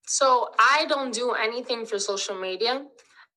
so 0.09 0.49
I 0.59 0.87
don't 0.89 1.13
do 1.13 1.33
anything 1.33 1.85
for 1.85 1.99
social 1.99 2.39
media. 2.39 2.85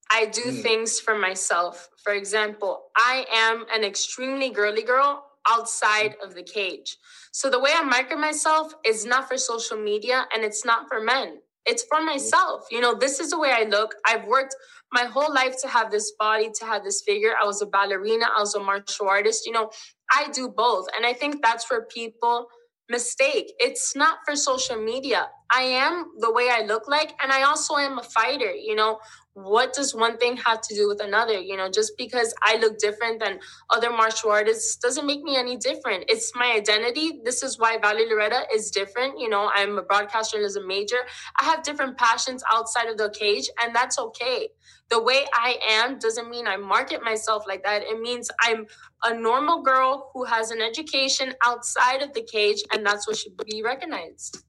I 0.09 0.25
do 0.25 0.43
mm. 0.43 0.61
things 0.61 0.99
for 0.99 1.17
myself. 1.17 1.89
For 2.03 2.13
example, 2.13 2.83
I 2.95 3.25
am 3.31 3.65
an 3.73 3.83
extremely 3.83 4.49
girly 4.49 4.83
girl 4.83 5.25
outside 5.47 6.15
of 6.23 6.33
the 6.33 6.43
cage. 6.43 6.97
So 7.33 7.49
the 7.49 7.59
way 7.59 7.71
I 7.73 7.83
market 7.83 8.17
myself 8.17 8.73
is 8.85 9.05
not 9.05 9.27
for 9.27 9.37
social 9.37 9.77
media 9.77 10.25
and 10.33 10.43
it's 10.43 10.63
not 10.65 10.87
for 10.87 11.01
men. 11.01 11.39
It's 11.65 11.83
for 11.83 12.01
myself. 12.01 12.65
You 12.71 12.79
know, 12.79 12.95
this 12.95 13.19
is 13.19 13.31
the 13.31 13.39
way 13.39 13.51
I 13.51 13.63
look. 13.63 13.95
I've 14.05 14.25
worked 14.25 14.55
my 14.93 15.03
whole 15.03 15.33
life 15.33 15.55
to 15.61 15.67
have 15.67 15.91
this 15.91 16.13
body, 16.17 16.49
to 16.59 16.65
have 16.65 16.83
this 16.83 17.03
figure. 17.05 17.33
I 17.41 17.45
was 17.45 17.61
a 17.61 17.65
ballerina, 17.65 18.25
I 18.35 18.39
was 18.39 18.55
a 18.55 18.59
martial 18.59 19.07
artist. 19.07 19.45
You 19.45 19.51
know, 19.51 19.69
I 20.11 20.29
do 20.33 20.49
both. 20.49 20.87
And 20.95 21.05
I 21.05 21.13
think 21.13 21.41
that's 21.41 21.69
where 21.69 21.83
people 21.83 22.47
mistake. 22.91 23.53
It's 23.59 23.95
not 23.95 24.19
for 24.25 24.35
social 24.35 24.77
media. 24.77 25.29
I 25.49 25.63
am 25.63 26.05
the 26.19 26.31
way 26.31 26.49
I 26.51 26.61
look 26.63 26.87
like, 26.87 27.13
and 27.23 27.31
I 27.31 27.43
also 27.43 27.77
am 27.77 27.97
a 27.99 28.03
fighter. 28.03 28.51
You 28.53 28.75
know, 28.75 28.99
what 29.33 29.73
does 29.73 29.95
one 29.95 30.17
thing 30.17 30.35
have 30.37 30.61
to 30.61 30.75
do 30.75 30.87
with 30.87 31.01
another? 31.01 31.39
You 31.39 31.55
know, 31.55 31.69
just 31.69 31.93
because 31.97 32.33
I 32.41 32.57
look 32.57 32.77
different 32.77 33.21
than 33.21 33.39
other 33.69 33.89
martial 33.89 34.31
artists 34.31 34.75
doesn't 34.75 35.05
make 35.05 35.23
me 35.23 35.37
any 35.37 35.55
different. 35.55 36.05
It's 36.09 36.33
my 36.35 36.51
identity. 36.51 37.21
This 37.23 37.41
is 37.41 37.57
why 37.57 37.77
Valerie 37.77 38.09
Loureda 38.09 38.43
is 38.53 38.71
different. 38.71 39.19
You 39.19 39.29
know, 39.29 39.49
I'm 39.53 39.77
a 39.77 39.83
broadcast 39.83 40.33
journalism 40.33 40.67
major. 40.67 40.97
I 41.39 41.45
have 41.45 41.63
different 41.63 41.97
passions 41.97 42.43
outside 42.51 42.87
of 42.89 42.97
the 42.97 43.13
cage, 43.17 43.49
and 43.61 43.73
that's 43.73 43.97
okay. 43.97 44.49
The 44.89 45.01
way 45.01 45.25
I 45.33 45.57
am 45.69 45.97
doesn't 45.99 46.29
mean 46.29 46.47
I 46.47 46.57
market 46.57 47.01
myself 47.01 47.45
like 47.47 47.63
that. 47.63 47.83
It 47.83 48.01
means 48.01 48.29
I'm 48.41 48.65
a 49.05 49.13
normal 49.13 49.63
girl 49.63 50.11
who 50.13 50.25
has 50.25 50.51
an 50.51 50.61
education 50.61 51.33
outside 51.41 52.01
of 52.01 52.13
the 52.13 52.23
cage, 52.23 52.61
and 52.73 52.85
that's 52.85 53.07
what 53.07 53.17
should 53.17 53.37
be 53.45 53.63
recognized. 53.63 54.43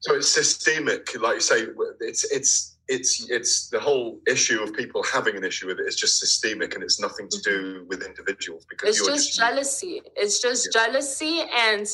So 0.00 0.16
it's 0.16 0.28
systemic, 0.28 1.20
like 1.20 1.36
you 1.36 1.40
say. 1.40 1.66
It's 2.00 2.24
it's 2.32 2.75
it's 2.88 3.28
it's 3.30 3.68
the 3.68 3.80
whole 3.80 4.20
issue 4.26 4.62
of 4.62 4.72
people 4.72 5.02
having 5.02 5.36
an 5.36 5.44
issue 5.44 5.66
with 5.66 5.80
it. 5.80 5.82
it 5.82 5.88
is 5.88 5.96
just 5.96 6.18
systemic, 6.18 6.74
and 6.74 6.82
it's 6.84 7.00
nothing 7.00 7.28
to 7.28 7.40
do 7.40 7.80
mm-hmm. 7.80 7.88
with 7.88 8.02
individuals 8.02 8.64
because 8.68 8.90
it's 8.90 9.06
just, 9.06 9.26
just, 9.26 9.38
jealousy. 9.38 10.02
It's 10.14 10.40
just 10.40 10.68
yeah. 10.72 10.84
jealousy, 10.84 11.42
and 11.54 11.86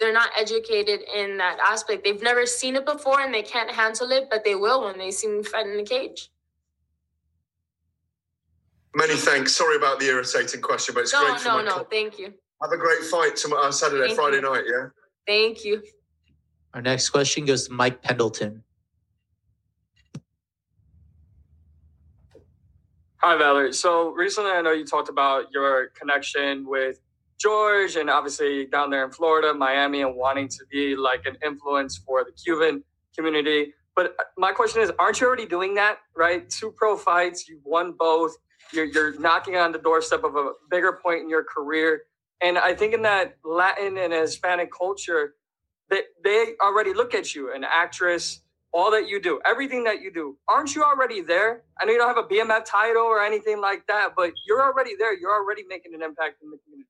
they're 0.00 0.12
not 0.12 0.30
educated 0.38 1.00
in 1.14 1.36
that 1.38 1.58
aspect. 1.60 2.04
They've 2.04 2.22
never 2.22 2.46
seen 2.46 2.76
it 2.76 2.86
before, 2.86 3.20
and 3.20 3.34
they 3.34 3.42
can't 3.42 3.70
handle 3.70 4.10
it, 4.12 4.28
but 4.30 4.44
they 4.44 4.54
will 4.54 4.84
when 4.84 4.98
they 4.98 5.10
see 5.10 5.28
me 5.28 5.42
fight 5.42 5.66
in 5.66 5.76
the 5.76 5.82
cage. 5.82 6.30
Many 8.94 9.14
thanks. 9.14 9.54
Sorry 9.54 9.76
about 9.76 10.00
the 10.00 10.06
irritating 10.06 10.62
question, 10.62 10.94
but 10.94 11.02
it's 11.02 11.12
no, 11.12 11.20
great. 11.26 11.44
No, 11.44 11.60
no, 11.60 11.76
no. 11.76 11.84
Thank 11.84 12.18
you. 12.18 12.32
Have 12.62 12.72
a 12.72 12.76
great 12.76 13.02
fight 13.02 13.36
tomorrow, 13.36 13.68
uh, 13.68 13.70
Saturday, 13.72 14.06
Thank 14.06 14.18
Friday 14.18 14.36
you. 14.36 14.42
night. 14.42 14.64
Yeah. 14.66 14.86
Thank 15.26 15.64
you. 15.64 15.82
Our 16.74 16.82
next 16.82 17.10
question 17.10 17.44
goes 17.44 17.68
to 17.68 17.72
Mike 17.72 18.02
Pendleton. 18.02 18.64
Hi, 23.20 23.36
Valerie. 23.36 23.72
So 23.72 24.10
recently, 24.10 24.52
I 24.52 24.62
know 24.62 24.70
you 24.70 24.86
talked 24.86 25.08
about 25.08 25.50
your 25.50 25.88
connection 25.88 26.64
with 26.64 27.00
George 27.36 27.96
and 27.96 28.08
obviously 28.08 28.66
down 28.66 28.90
there 28.90 29.04
in 29.04 29.10
Florida, 29.10 29.52
Miami, 29.52 30.02
and 30.02 30.14
wanting 30.14 30.46
to 30.46 30.64
be 30.70 30.94
like 30.94 31.26
an 31.26 31.36
influence 31.44 31.96
for 31.96 32.22
the 32.22 32.30
Cuban 32.30 32.84
community. 33.16 33.74
But 33.96 34.14
uh, 34.20 34.22
my 34.36 34.52
question 34.52 34.82
is, 34.82 34.92
aren't 35.00 35.20
you 35.20 35.26
already 35.26 35.46
doing 35.46 35.74
that, 35.74 35.98
right? 36.16 36.48
Two 36.48 36.70
pro 36.70 36.96
fights, 36.96 37.48
you've 37.48 37.64
won 37.64 37.94
both. 37.98 38.36
You're, 38.72 38.84
you're 38.84 39.18
knocking 39.18 39.56
on 39.56 39.72
the 39.72 39.78
doorstep 39.80 40.22
of 40.22 40.36
a 40.36 40.52
bigger 40.70 41.00
point 41.02 41.22
in 41.22 41.28
your 41.28 41.42
career. 41.42 42.02
And 42.40 42.56
I 42.56 42.72
think 42.72 42.94
in 42.94 43.02
that 43.02 43.36
Latin 43.44 43.98
and 43.98 44.12
Hispanic 44.12 44.70
culture, 44.70 45.34
that 45.90 46.04
they 46.22 46.52
already 46.62 46.94
look 46.94 47.14
at 47.16 47.34
you, 47.34 47.52
an 47.52 47.64
actress, 47.64 48.42
all 48.72 48.90
that 48.90 49.08
you 49.08 49.20
do, 49.20 49.40
everything 49.46 49.84
that 49.84 50.02
you 50.02 50.12
do. 50.12 50.36
Aren't 50.48 50.74
you 50.74 50.82
already 50.82 51.22
there? 51.22 51.62
I 51.80 51.84
know 51.84 51.92
you 51.92 51.98
don't 51.98 52.14
have 52.14 52.24
a 52.24 52.28
BMF 52.28 52.64
title 52.64 53.02
or 53.02 53.22
anything 53.22 53.60
like 53.60 53.86
that, 53.88 54.10
but 54.16 54.32
you're 54.46 54.62
already 54.62 54.92
there. 54.98 55.18
You're 55.18 55.34
already 55.34 55.64
making 55.68 55.94
an 55.94 56.02
impact 56.02 56.42
in 56.42 56.50
the 56.50 56.58
community. 56.64 56.88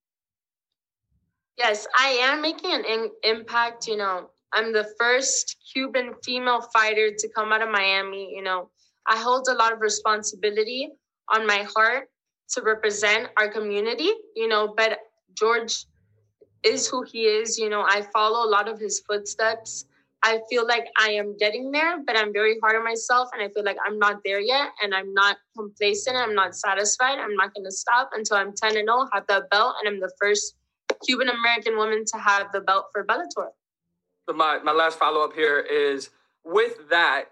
Yes, 1.57 1.87
I 1.97 2.09
am 2.23 2.41
making 2.41 2.73
an 2.73 2.85
in- 2.85 3.11
impact. 3.23 3.87
You 3.87 3.97
know, 3.97 4.31
I'm 4.53 4.73
the 4.73 4.89
first 4.99 5.57
Cuban 5.73 6.15
female 6.25 6.63
fighter 6.73 7.11
to 7.17 7.29
come 7.35 7.53
out 7.53 7.63
of 7.63 7.69
Miami. 7.71 8.33
You 8.35 8.43
know, 8.43 8.71
I 9.07 9.19
hold 9.19 9.47
a 9.49 9.55
lot 9.55 9.73
of 9.73 9.81
responsibility 9.81 10.91
on 11.33 11.47
my 11.47 11.67
heart 11.75 12.09
to 12.51 12.63
represent 12.63 13.29
our 13.37 13.49
community. 13.49 14.11
You 14.35 14.49
know, 14.49 14.75
but 14.77 14.99
George 15.35 15.87
is 16.65 16.89
who 16.89 17.03
he 17.03 17.23
is. 17.23 17.59
You 17.59 17.71
know, 17.71 17.83
I 17.83 18.03
follow 18.13 18.49
a 18.49 18.51
lot 18.51 18.69
of 18.69 18.79
his 18.79 19.01
footsteps. 19.01 19.85
I 20.23 20.41
feel 20.51 20.67
like 20.67 20.87
I 20.99 21.11
am 21.11 21.37
getting 21.37 21.71
there, 21.71 22.03
but 22.05 22.17
I'm 22.17 22.33
very 22.33 22.59
hard 22.61 22.77
on 22.77 22.85
myself 22.85 23.29
and 23.33 23.43
I 23.43 23.49
feel 23.55 23.65
like 23.65 23.77
I'm 23.87 23.99
not 23.99 24.21
there 24.25 24.41
yet 24.41 24.71
and 24.83 24.95
I'm 24.95 25.15
not 25.15 25.37
complacent. 25.57 26.17
I'm 26.17 26.35
not 26.35 26.57
satisfied. 26.57 27.19
I'm 27.19 27.35
not 27.35 27.55
going 27.55 27.65
to 27.65 27.71
stop 27.71 28.11
until 28.13 28.37
I'm 28.37 28.53
10 28.55 28.77
and 28.77 28.89
0, 28.89 29.09
have 29.13 29.27
that 29.29 29.49
belt, 29.51 29.77
and 29.81 29.89
I'm 29.89 30.01
the 30.01 30.13
first 30.21 30.57
Cuban 31.07 31.29
American 31.29 31.77
woman 31.77 32.05
to 32.13 32.19
have 32.19 32.51
the 32.53 32.61
belt 32.61 32.87
for 32.93 33.05
Bellator. 33.05 33.51
So 34.29 34.35
my, 34.35 34.59
my 34.59 34.73
last 34.73 34.99
follow 34.99 35.25
up 35.25 35.35
here 35.35 35.61
is 35.61 36.11
with 36.45 36.89
that, 36.91 37.27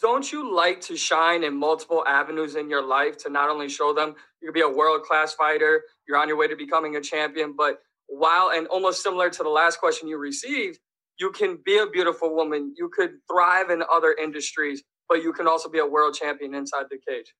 don't 0.00 0.30
you 0.32 0.54
like 0.54 0.80
to 0.82 0.96
shine 0.96 1.44
in 1.44 1.54
multiple 1.56 2.04
avenues 2.06 2.56
in 2.56 2.68
your 2.68 2.84
life 2.84 3.16
to 3.18 3.30
not 3.30 3.48
only 3.48 3.68
show 3.68 3.94
them 3.94 4.16
you 4.42 4.48
can 4.48 4.54
be 4.54 4.60
a 4.60 4.68
world 4.68 5.02
class 5.02 5.34
fighter, 5.34 5.82
you're 6.08 6.18
on 6.18 6.26
your 6.26 6.36
way 6.36 6.48
to 6.48 6.56
becoming 6.56 6.96
a 6.96 7.00
champion, 7.00 7.54
but 7.56 7.78
while 8.06 8.50
and 8.50 8.66
almost 8.66 9.02
similar 9.02 9.30
to 9.30 9.42
the 9.42 9.48
last 9.48 9.78
question 9.78 10.08
you 10.08 10.18
received, 10.18 10.80
you 11.18 11.30
can 11.30 11.58
be 11.64 11.78
a 11.78 11.86
beautiful 11.86 12.34
woman, 12.34 12.74
you 12.76 12.90
could 12.94 13.12
thrive 13.30 13.70
in 13.70 13.82
other 13.90 14.12
industries, 14.14 14.82
but 15.08 15.22
you 15.22 15.32
can 15.32 15.46
also 15.46 15.68
be 15.68 15.78
a 15.78 15.86
world 15.86 16.14
champion 16.14 16.54
inside 16.54 16.86
the 16.90 16.98
cage. 17.08 17.32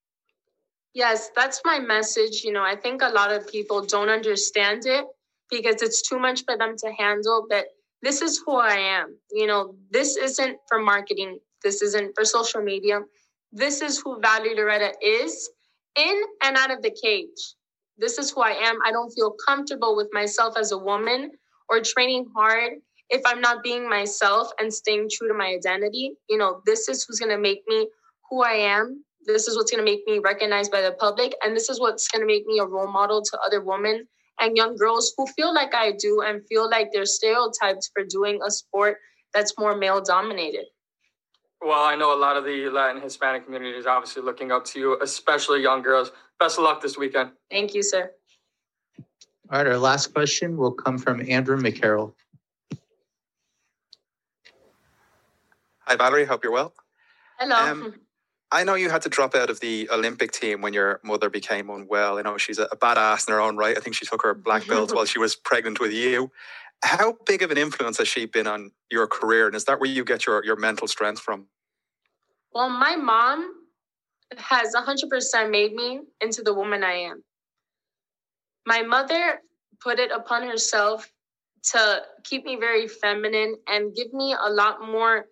Yes, 0.93 1.29
that's 1.35 1.61
my 1.65 1.79
message. 1.79 2.43
You 2.43 2.53
know, 2.53 2.63
I 2.63 2.75
think 2.75 3.01
a 3.01 3.09
lot 3.09 3.31
of 3.31 3.47
people 3.47 3.81
don't 3.81 4.09
understand 4.09 4.83
it 4.85 5.05
because 5.49 5.81
it's 5.81 6.01
too 6.01 6.19
much 6.19 6.43
for 6.45 6.57
them 6.57 6.75
to 6.77 6.91
handle, 6.97 7.45
but 7.49 7.65
this 8.01 8.21
is 8.21 8.41
who 8.45 8.55
I 8.55 8.75
am. 8.75 9.17
You 9.31 9.47
know, 9.47 9.75
this 9.91 10.15
isn't 10.15 10.57
for 10.69 10.79
marketing, 10.79 11.39
this 11.63 11.81
isn't 11.81 12.13
for 12.15 12.23
social 12.23 12.61
media. 12.61 13.01
This 13.51 13.81
is 13.81 13.99
who 13.99 14.19
Valerie 14.21 14.55
Loureda 14.55 14.91
is 15.01 15.49
in 15.97 16.21
and 16.43 16.57
out 16.57 16.71
of 16.71 16.81
the 16.81 16.91
cage 16.91 17.55
this 17.97 18.17
is 18.17 18.31
who 18.31 18.41
I 18.41 18.51
am. 18.51 18.77
I 18.85 18.91
don't 18.91 19.11
feel 19.11 19.35
comfortable 19.45 19.95
with 19.95 20.09
myself 20.11 20.55
as 20.57 20.71
a 20.71 20.77
woman 20.77 21.31
or 21.69 21.79
training 21.81 22.27
hard 22.35 22.73
if 23.09 23.21
I'm 23.25 23.41
not 23.41 23.63
being 23.63 23.89
myself 23.89 24.49
and 24.59 24.73
staying 24.73 25.09
true 25.11 25.27
to 25.27 25.33
my 25.33 25.47
identity. 25.47 26.13
You 26.29 26.37
know, 26.37 26.61
this 26.65 26.89
is 26.89 27.03
who's 27.03 27.19
going 27.19 27.31
to 27.31 27.37
make 27.37 27.61
me 27.67 27.87
who 28.29 28.43
I 28.43 28.53
am. 28.53 29.03
This 29.25 29.47
is 29.47 29.55
what's 29.55 29.71
going 29.71 29.83
to 29.83 29.91
make 29.91 30.01
me 30.07 30.19
recognized 30.19 30.71
by 30.71 30.81
the 30.81 30.91
public. 30.91 31.33
And 31.43 31.55
this 31.55 31.69
is 31.69 31.79
what's 31.79 32.07
going 32.07 32.21
to 32.21 32.27
make 32.27 32.45
me 32.45 32.59
a 32.59 32.65
role 32.65 32.91
model 32.91 33.21
to 33.21 33.39
other 33.45 33.61
women 33.61 34.07
and 34.39 34.57
young 34.57 34.75
girls 34.75 35.13
who 35.17 35.25
feel 35.27 35.53
like 35.53 35.73
I 35.73 35.91
do 35.91 36.21
and 36.25 36.45
feel 36.47 36.69
like 36.69 36.89
they're 36.91 37.05
stereotyped 37.05 37.89
for 37.93 38.03
doing 38.03 38.39
a 38.45 38.51
sport 38.51 38.97
that's 39.33 39.53
more 39.57 39.75
male 39.75 40.01
dominated. 40.01 40.65
Well, 41.61 41.83
I 41.83 41.95
know 41.95 42.15
a 42.15 42.19
lot 42.19 42.37
of 42.37 42.43
the 42.43 42.69
Latin 42.69 43.01
Hispanic 43.01 43.45
community 43.45 43.77
is 43.77 43.85
obviously 43.85 44.21
looking 44.21 44.51
up 44.51 44.65
to 44.65 44.79
you, 44.79 44.99
especially 45.01 45.61
young 45.61 45.81
girls. 45.81 46.11
Best 46.39 46.57
of 46.57 46.63
luck 46.63 46.81
this 46.81 46.97
weekend. 46.97 47.31
Thank 47.49 47.73
you, 47.73 47.81
sir. 47.81 48.11
All 49.51 49.59
right, 49.59 49.67
our 49.67 49.77
last 49.77 50.13
question 50.13 50.57
will 50.57 50.71
come 50.71 50.97
from 50.97 51.21
Andrew 51.29 51.57
McCarroll. 51.57 52.13
Hi, 55.87 55.95
Valerie. 55.95 56.25
Hope 56.25 56.43
you're 56.43 56.53
well. 56.53 56.73
Hello. 57.37 57.55
Um, 57.55 57.93
I 58.51 58.63
know 58.63 58.73
you 58.73 58.89
had 58.89 59.03
to 59.03 59.09
drop 59.09 59.35
out 59.35 59.49
of 59.49 59.59
the 59.59 59.87
Olympic 59.91 60.31
team 60.31 60.61
when 60.61 60.73
your 60.73 60.99
mother 61.03 61.29
became 61.29 61.69
unwell. 61.69 62.17
I 62.17 62.23
know 62.23 62.37
she's 62.37 62.57
a, 62.57 62.63
a 62.71 62.77
badass 62.77 63.27
in 63.27 63.33
her 63.33 63.41
own 63.41 63.55
right. 63.57 63.77
I 63.77 63.81
think 63.81 63.95
she 63.95 64.05
took 64.05 64.23
her 64.23 64.33
black 64.33 64.67
belt 64.69 64.95
while 64.95 65.05
she 65.05 65.19
was 65.19 65.35
pregnant 65.35 65.79
with 65.79 65.91
you. 65.91 66.31
How 66.83 67.17
big 67.25 67.43
of 67.43 67.51
an 67.51 67.57
influence 67.57 67.99
has 67.99 68.07
she 68.07 68.25
been 68.25 68.47
on 68.47 68.71
your 68.89 69.07
career? 69.07 69.45
And 69.45 69.55
is 69.55 69.65
that 69.65 69.79
where 69.79 69.89
you 69.89 70.03
get 70.03 70.25
your, 70.25 70.43
your 70.43 70.55
mental 70.55 70.87
strength 70.87 71.21
from? 71.21 71.47
Well, 72.51 72.69
my 72.69 72.95
mom 72.95 73.53
has 74.37 74.73
100% 74.73 75.51
made 75.51 75.73
me 75.73 76.01
into 76.19 76.41
the 76.41 76.53
woman 76.53 76.83
I 76.83 76.93
am. 76.93 77.23
My 78.65 78.81
mother 78.81 79.41
put 79.81 79.99
it 79.99 80.11
upon 80.11 80.47
herself 80.47 81.11
to 81.71 82.01
keep 82.23 82.43
me 82.45 82.55
very 82.55 82.87
feminine 82.87 83.55
and 83.67 83.93
give 83.93 84.13
me 84.13 84.33
a 84.39 84.49
lot 84.49 84.81
more 84.81 85.25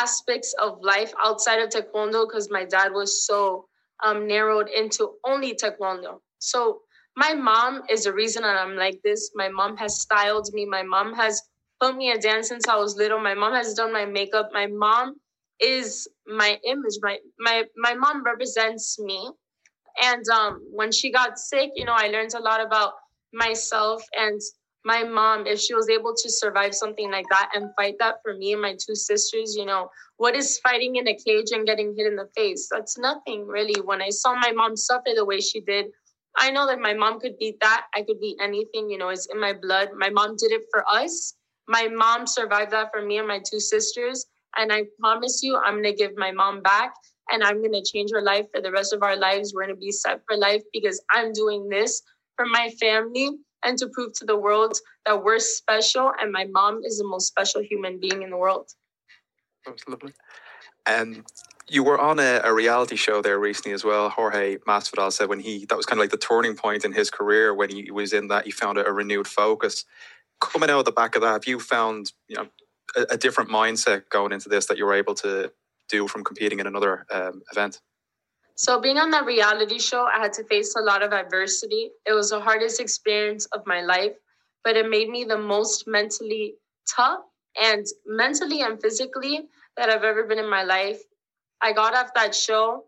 aspects 0.00 0.54
of 0.62 0.78
life 0.82 1.12
outside 1.22 1.60
of 1.60 1.70
taekwondo 1.70 2.26
because 2.26 2.50
my 2.50 2.64
dad 2.64 2.92
was 2.92 3.26
so 3.26 3.66
um, 4.04 4.26
narrowed 4.26 4.68
into 4.68 5.12
only 5.24 5.54
taekwondo. 5.54 6.20
So 6.38 6.80
my 7.16 7.34
mom 7.34 7.82
is 7.90 8.04
the 8.04 8.12
reason 8.12 8.42
that 8.42 8.56
I'm 8.56 8.76
like 8.76 9.00
this. 9.04 9.30
My 9.34 9.48
mom 9.48 9.76
has 9.76 10.00
styled 10.00 10.48
me. 10.52 10.64
My 10.66 10.82
mom 10.82 11.14
has 11.14 11.42
put 11.80 11.96
me 11.96 12.10
a 12.10 12.18
dance 12.18 12.48
since 12.48 12.68
I 12.68 12.76
was 12.76 12.96
little. 12.96 13.20
My 13.20 13.34
mom 13.34 13.54
has 13.54 13.74
done 13.74 13.92
my 13.92 14.06
makeup. 14.06 14.50
My 14.52 14.66
mom 14.66 15.16
is 15.60 16.08
my 16.26 16.58
image. 16.64 16.96
My 17.02 17.18
my 17.38 17.64
my 17.76 17.94
mom 17.94 18.24
represents 18.24 18.98
me. 18.98 19.30
And 20.02 20.26
um, 20.28 20.62
when 20.72 20.90
she 20.90 21.12
got 21.12 21.38
sick, 21.38 21.70
you 21.76 21.84
know, 21.84 21.94
I 21.94 22.08
learned 22.08 22.34
a 22.34 22.40
lot 22.40 22.64
about 22.64 22.94
myself 23.32 24.02
and 24.18 24.40
my 24.84 25.04
mom, 25.04 25.46
if 25.46 25.60
she 25.60 25.74
was 25.74 25.88
able 25.88 26.14
to 26.14 26.30
survive 26.30 26.74
something 26.74 27.10
like 27.10 27.26
that 27.30 27.50
and 27.54 27.70
fight 27.76 27.94
that 28.00 28.16
for 28.22 28.34
me 28.34 28.52
and 28.52 28.62
my 28.62 28.72
two 28.74 28.94
sisters, 28.94 29.54
you 29.56 29.64
know, 29.64 29.88
what 30.16 30.34
is 30.34 30.58
fighting 30.58 30.96
in 30.96 31.08
a 31.08 31.16
cage 31.16 31.52
and 31.52 31.66
getting 31.66 31.94
hit 31.96 32.06
in 32.06 32.16
the 32.16 32.28
face? 32.36 32.68
That's 32.70 32.98
nothing 32.98 33.46
really. 33.46 33.80
When 33.80 34.02
I 34.02 34.10
saw 34.10 34.34
my 34.34 34.52
mom 34.52 34.76
suffer 34.76 35.10
the 35.14 35.24
way 35.24 35.40
she 35.40 35.60
did, 35.60 35.86
I 36.36 36.50
know 36.50 36.66
that 36.66 36.80
my 36.80 36.94
mom 36.94 37.20
could 37.20 37.38
beat 37.38 37.60
that. 37.60 37.86
I 37.94 38.02
could 38.02 38.20
beat 38.20 38.38
anything, 38.40 38.90
you 38.90 38.98
know, 38.98 39.10
it's 39.10 39.26
in 39.32 39.40
my 39.40 39.52
blood. 39.52 39.90
My 39.96 40.10
mom 40.10 40.36
did 40.36 40.50
it 40.50 40.62
for 40.72 40.84
us. 40.88 41.34
My 41.68 41.88
mom 41.88 42.26
survived 42.26 42.72
that 42.72 42.90
for 42.92 43.02
me 43.02 43.18
and 43.18 43.28
my 43.28 43.40
two 43.48 43.60
sisters. 43.60 44.26
And 44.56 44.72
I 44.72 44.84
promise 44.98 45.42
you, 45.42 45.56
I'm 45.56 45.74
going 45.74 45.84
to 45.84 45.92
give 45.94 46.16
my 46.16 46.32
mom 46.32 46.62
back 46.62 46.92
and 47.30 47.42
I'm 47.44 47.58
going 47.58 47.72
to 47.72 47.82
change 47.82 48.10
her 48.12 48.22
life 48.22 48.46
for 48.52 48.60
the 48.60 48.72
rest 48.72 48.92
of 48.92 49.02
our 49.02 49.16
lives. 49.16 49.54
We're 49.54 49.64
going 49.64 49.76
to 49.76 49.80
be 49.80 49.92
set 49.92 50.20
for 50.26 50.36
life 50.36 50.62
because 50.72 51.02
I'm 51.10 51.32
doing 51.32 51.68
this 51.68 52.02
for 52.36 52.46
my 52.46 52.70
family 52.80 53.30
and 53.64 53.78
to 53.78 53.88
prove 53.88 54.12
to 54.14 54.24
the 54.24 54.36
world 54.36 54.76
that 55.06 55.22
we're 55.22 55.38
special 55.38 56.12
and 56.20 56.32
my 56.32 56.44
mom 56.44 56.82
is 56.84 56.98
the 56.98 57.06
most 57.06 57.26
special 57.26 57.62
human 57.62 57.98
being 58.00 58.22
in 58.22 58.30
the 58.30 58.36
world. 58.36 58.70
Lovely. 59.88 60.12
And 60.86 61.24
you 61.68 61.84
were 61.84 61.98
on 61.98 62.18
a, 62.18 62.40
a, 62.42 62.52
reality 62.52 62.96
show 62.96 63.22
there 63.22 63.38
recently 63.38 63.72
as 63.72 63.84
well. 63.84 64.10
Jorge 64.10 64.56
Masvidal 64.68 65.12
said 65.12 65.28
when 65.28 65.38
he 65.38 65.64
that 65.66 65.76
was 65.76 65.86
kind 65.86 65.98
of 65.98 66.02
like 66.02 66.10
the 66.10 66.16
turning 66.16 66.56
point 66.56 66.84
in 66.84 66.92
his 66.92 67.08
career 67.08 67.54
when 67.54 67.70
he 67.70 67.90
was 67.90 68.12
in 68.12 68.28
that 68.28 68.44
he 68.44 68.50
found 68.50 68.78
a, 68.78 68.86
a 68.86 68.92
renewed 68.92 69.28
focus. 69.28 69.84
Coming 70.40 70.70
out 70.70 70.80
of 70.80 70.84
the 70.84 70.92
back 70.92 71.14
of 71.14 71.22
that, 71.22 71.32
have 71.32 71.46
you 71.46 71.60
found 71.60 72.12
you 72.26 72.36
know 72.36 72.48
a, 72.96 73.14
a, 73.14 73.16
different 73.16 73.48
mindset 73.48 74.08
going 74.10 74.32
into 74.32 74.48
this 74.48 74.66
that 74.66 74.76
you 74.76 74.84
were 74.84 74.94
able 74.94 75.14
to 75.14 75.52
do 75.88 76.08
from 76.08 76.24
competing 76.24 76.58
in 76.58 76.66
another 76.66 77.06
um, 77.12 77.42
event? 77.52 77.80
So, 78.54 78.80
being 78.80 78.98
on 78.98 79.10
that 79.10 79.24
reality 79.26 79.78
show, 79.78 80.04
I 80.04 80.18
had 80.20 80.32
to 80.34 80.44
face 80.44 80.74
a 80.76 80.82
lot 80.82 81.02
of 81.02 81.12
adversity. 81.12 81.90
It 82.06 82.12
was 82.12 82.30
the 82.30 82.40
hardest 82.40 82.80
experience 82.80 83.46
of 83.46 83.66
my 83.66 83.82
life, 83.82 84.12
but 84.64 84.76
it 84.76 84.88
made 84.88 85.08
me 85.08 85.24
the 85.24 85.38
most 85.38 85.86
mentally 85.86 86.54
tough 86.88 87.20
and 87.60 87.86
mentally 88.06 88.62
and 88.62 88.80
physically 88.80 89.48
that 89.76 89.88
I've 89.88 90.04
ever 90.04 90.24
been 90.24 90.38
in 90.38 90.48
my 90.48 90.62
life. 90.62 91.00
I 91.60 91.72
got 91.72 91.94
off 91.94 92.14
that 92.14 92.34
show 92.34 92.84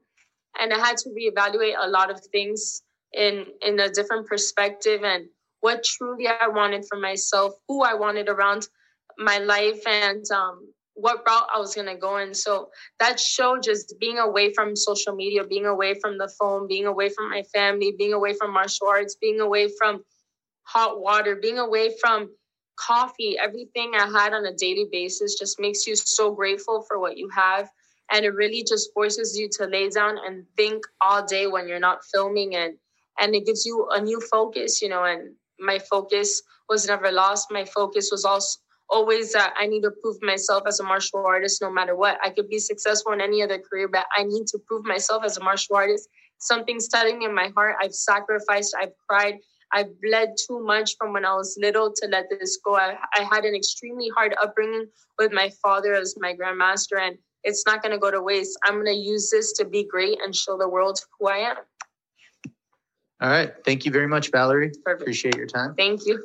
and 0.61 0.73
I 0.73 0.79
had 0.79 0.97
to 0.99 1.11
reevaluate 1.11 1.75
a 1.79 1.89
lot 1.89 2.11
of 2.11 2.21
things 2.21 2.83
in 3.13 3.47
in 3.63 3.79
a 3.81 3.89
different 3.89 4.27
perspective 4.27 5.03
and 5.05 5.27
what 5.61 5.85
truly 5.85 6.29
I 6.29 6.49
wanted 6.49 6.85
for 6.87 6.99
myself, 6.99 7.55
who 7.69 7.83
I 7.83 7.95
wanted 7.95 8.29
around 8.29 8.69
my 9.17 9.39
life, 9.39 9.87
and 9.87 10.25
um, 10.31 10.69
what 10.95 11.23
route 11.27 11.49
I 11.55 11.59
was 11.59 11.75
gonna 11.75 11.97
go 11.97 12.19
in. 12.19 12.35
So 12.35 12.71
that 13.01 13.19
show 13.21 13.59
just 13.59 13.95
being 14.01 14.19
away 14.19 14.53
from 14.53 14.77
social 14.77 15.15
media, 15.15 15.45
being 15.45 15.67
away 15.67 15.95
from 15.95 16.19
the 16.19 16.29
phone, 16.39 16.69
being 16.69 16.87
away 16.87 17.09
from 17.09 17.31
my 17.31 17.43
family, 17.55 17.95
being 17.97 18.13
away 18.13 18.35
from 18.35 18.53
martial 18.53 18.89
arts, 18.89 19.17
being 19.21 19.41
away 19.41 19.69
from 19.79 20.05
hot 20.63 21.01
water, 21.01 21.37
being 21.37 21.59
away 21.59 21.95
from 22.01 22.31
coffee, 22.77 23.37
everything 23.39 23.93
I 23.95 24.07
had 24.07 24.33
on 24.33 24.47
a 24.47 24.55
daily 24.55 24.87
basis 24.91 25.39
just 25.39 25.61
makes 25.61 25.87
you 25.87 25.97
so 25.97 26.33
grateful 26.33 26.83
for 26.83 26.99
what 26.99 27.17
you 27.17 27.29
have. 27.31 27.69
And 28.13 28.25
it 28.25 28.35
really 28.35 28.65
just 28.65 28.93
forces 28.93 29.37
you 29.37 29.49
to 29.59 29.67
lay 29.67 29.89
down 29.89 30.19
and 30.25 30.45
think 30.57 30.85
all 31.01 31.25
day 31.25 31.47
when 31.47 31.69
you're 31.69 31.79
not 31.81 32.05
filming 32.13 32.55
and 32.55 32.75
and 33.19 33.35
it 33.35 33.47
gives 33.47 33.65
you 33.65 33.89
a 33.93 34.01
new 34.01 34.21
focus, 34.21 34.83
you 34.83 34.89
know, 34.89 35.05
and 35.05 35.37
my 35.61 35.79
focus 35.79 36.43
was 36.69 36.87
never 36.89 37.13
lost. 37.13 37.47
My 37.51 37.65
focus 37.65 38.09
was 38.11 38.25
also 38.25 38.59
always 38.95 39.33
that 39.33 39.53
I 39.59 39.67
need 39.67 39.83
to 39.83 39.91
prove 40.03 40.17
myself 40.23 40.63
as 40.69 40.79
a 40.79 40.85
martial 40.85 41.27
artist 41.27 41.61
no 41.61 41.71
matter 41.71 41.97
what. 41.97 42.17
I 42.23 42.31
could 42.31 42.49
be 42.49 42.61
successful 42.61 43.13
in 43.13 43.21
any 43.21 43.43
other 43.43 43.59
career, 43.59 43.89
but 43.89 44.07
I 44.17 44.23
need 44.23 44.47
to 44.49 44.59
prove 44.67 44.85
myself 44.85 45.25
as 45.25 45.37
a 45.37 45.43
martial 45.43 45.77
artist. 45.77 46.09
Something's 46.39 46.89
telling 46.89 47.19
me 47.19 47.25
in 47.25 47.35
my 47.35 47.51
heart. 47.57 47.77
I've 47.83 47.95
sacrificed, 47.95 48.75
I've 48.81 48.93
cried, 49.09 49.35
I've 49.73 50.01
bled 50.01 50.29
too 50.47 50.65
much 50.65 50.95
from 50.97 51.13
when 51.13 51.25
I 51.25 51.35
was 51.35 51.59
little 51.61 51.93
to 51.97 52.09
let 52.09 52.27
this 52.31 52.59
go. 52.65 52.77
I, 52.77 52.97
I 53.19 53.25
had 53.25 53.45
an 53.45 53.57
extremely 53.57 54.09
hard 54.17 54.35
upbringing 54.41 54.87
with 55.19 55.33
my 55.33 55.51
father 55.61 55.95
as 55.95 56.15
my 56.19 56.33
grandmaster, 56.33 57.01
and 57.01 57.19
it's 57.43 57.65
not 57.67 57.83
going 57.83 57.93
to 57.93 57.99
go 57.99 58.11
to 58.13 58.23
waste. 58.23 58.57
I'm 58.65 58.75
going 58.75 58.87
to 58.87 58.93
use 58.93 59.31
this 59.31 59.53
to 59.55 59.65
be 59.65 59.85
great 59.85 60.19
and 60.23 60.35
show 60.35 60.57
the 60.57 60.69
world 60.69 61.01
who 61.19 61.29
I 61.29 61.39
am. 61.39 61.57
All 63.21 63.31
right. 63.31 63.53
Thank 63.65 63.85
you 63.85 63.91
very 63.91 64.07
much, 64.07 64.31
Valerie. 64.31 64.71
Perfect. 64.85 65.03
Appreciate 65.03 65.37
your 65.37 65.47
time. 65.47 65.75
Thank 65.77 66.07
you. 66.07 66.25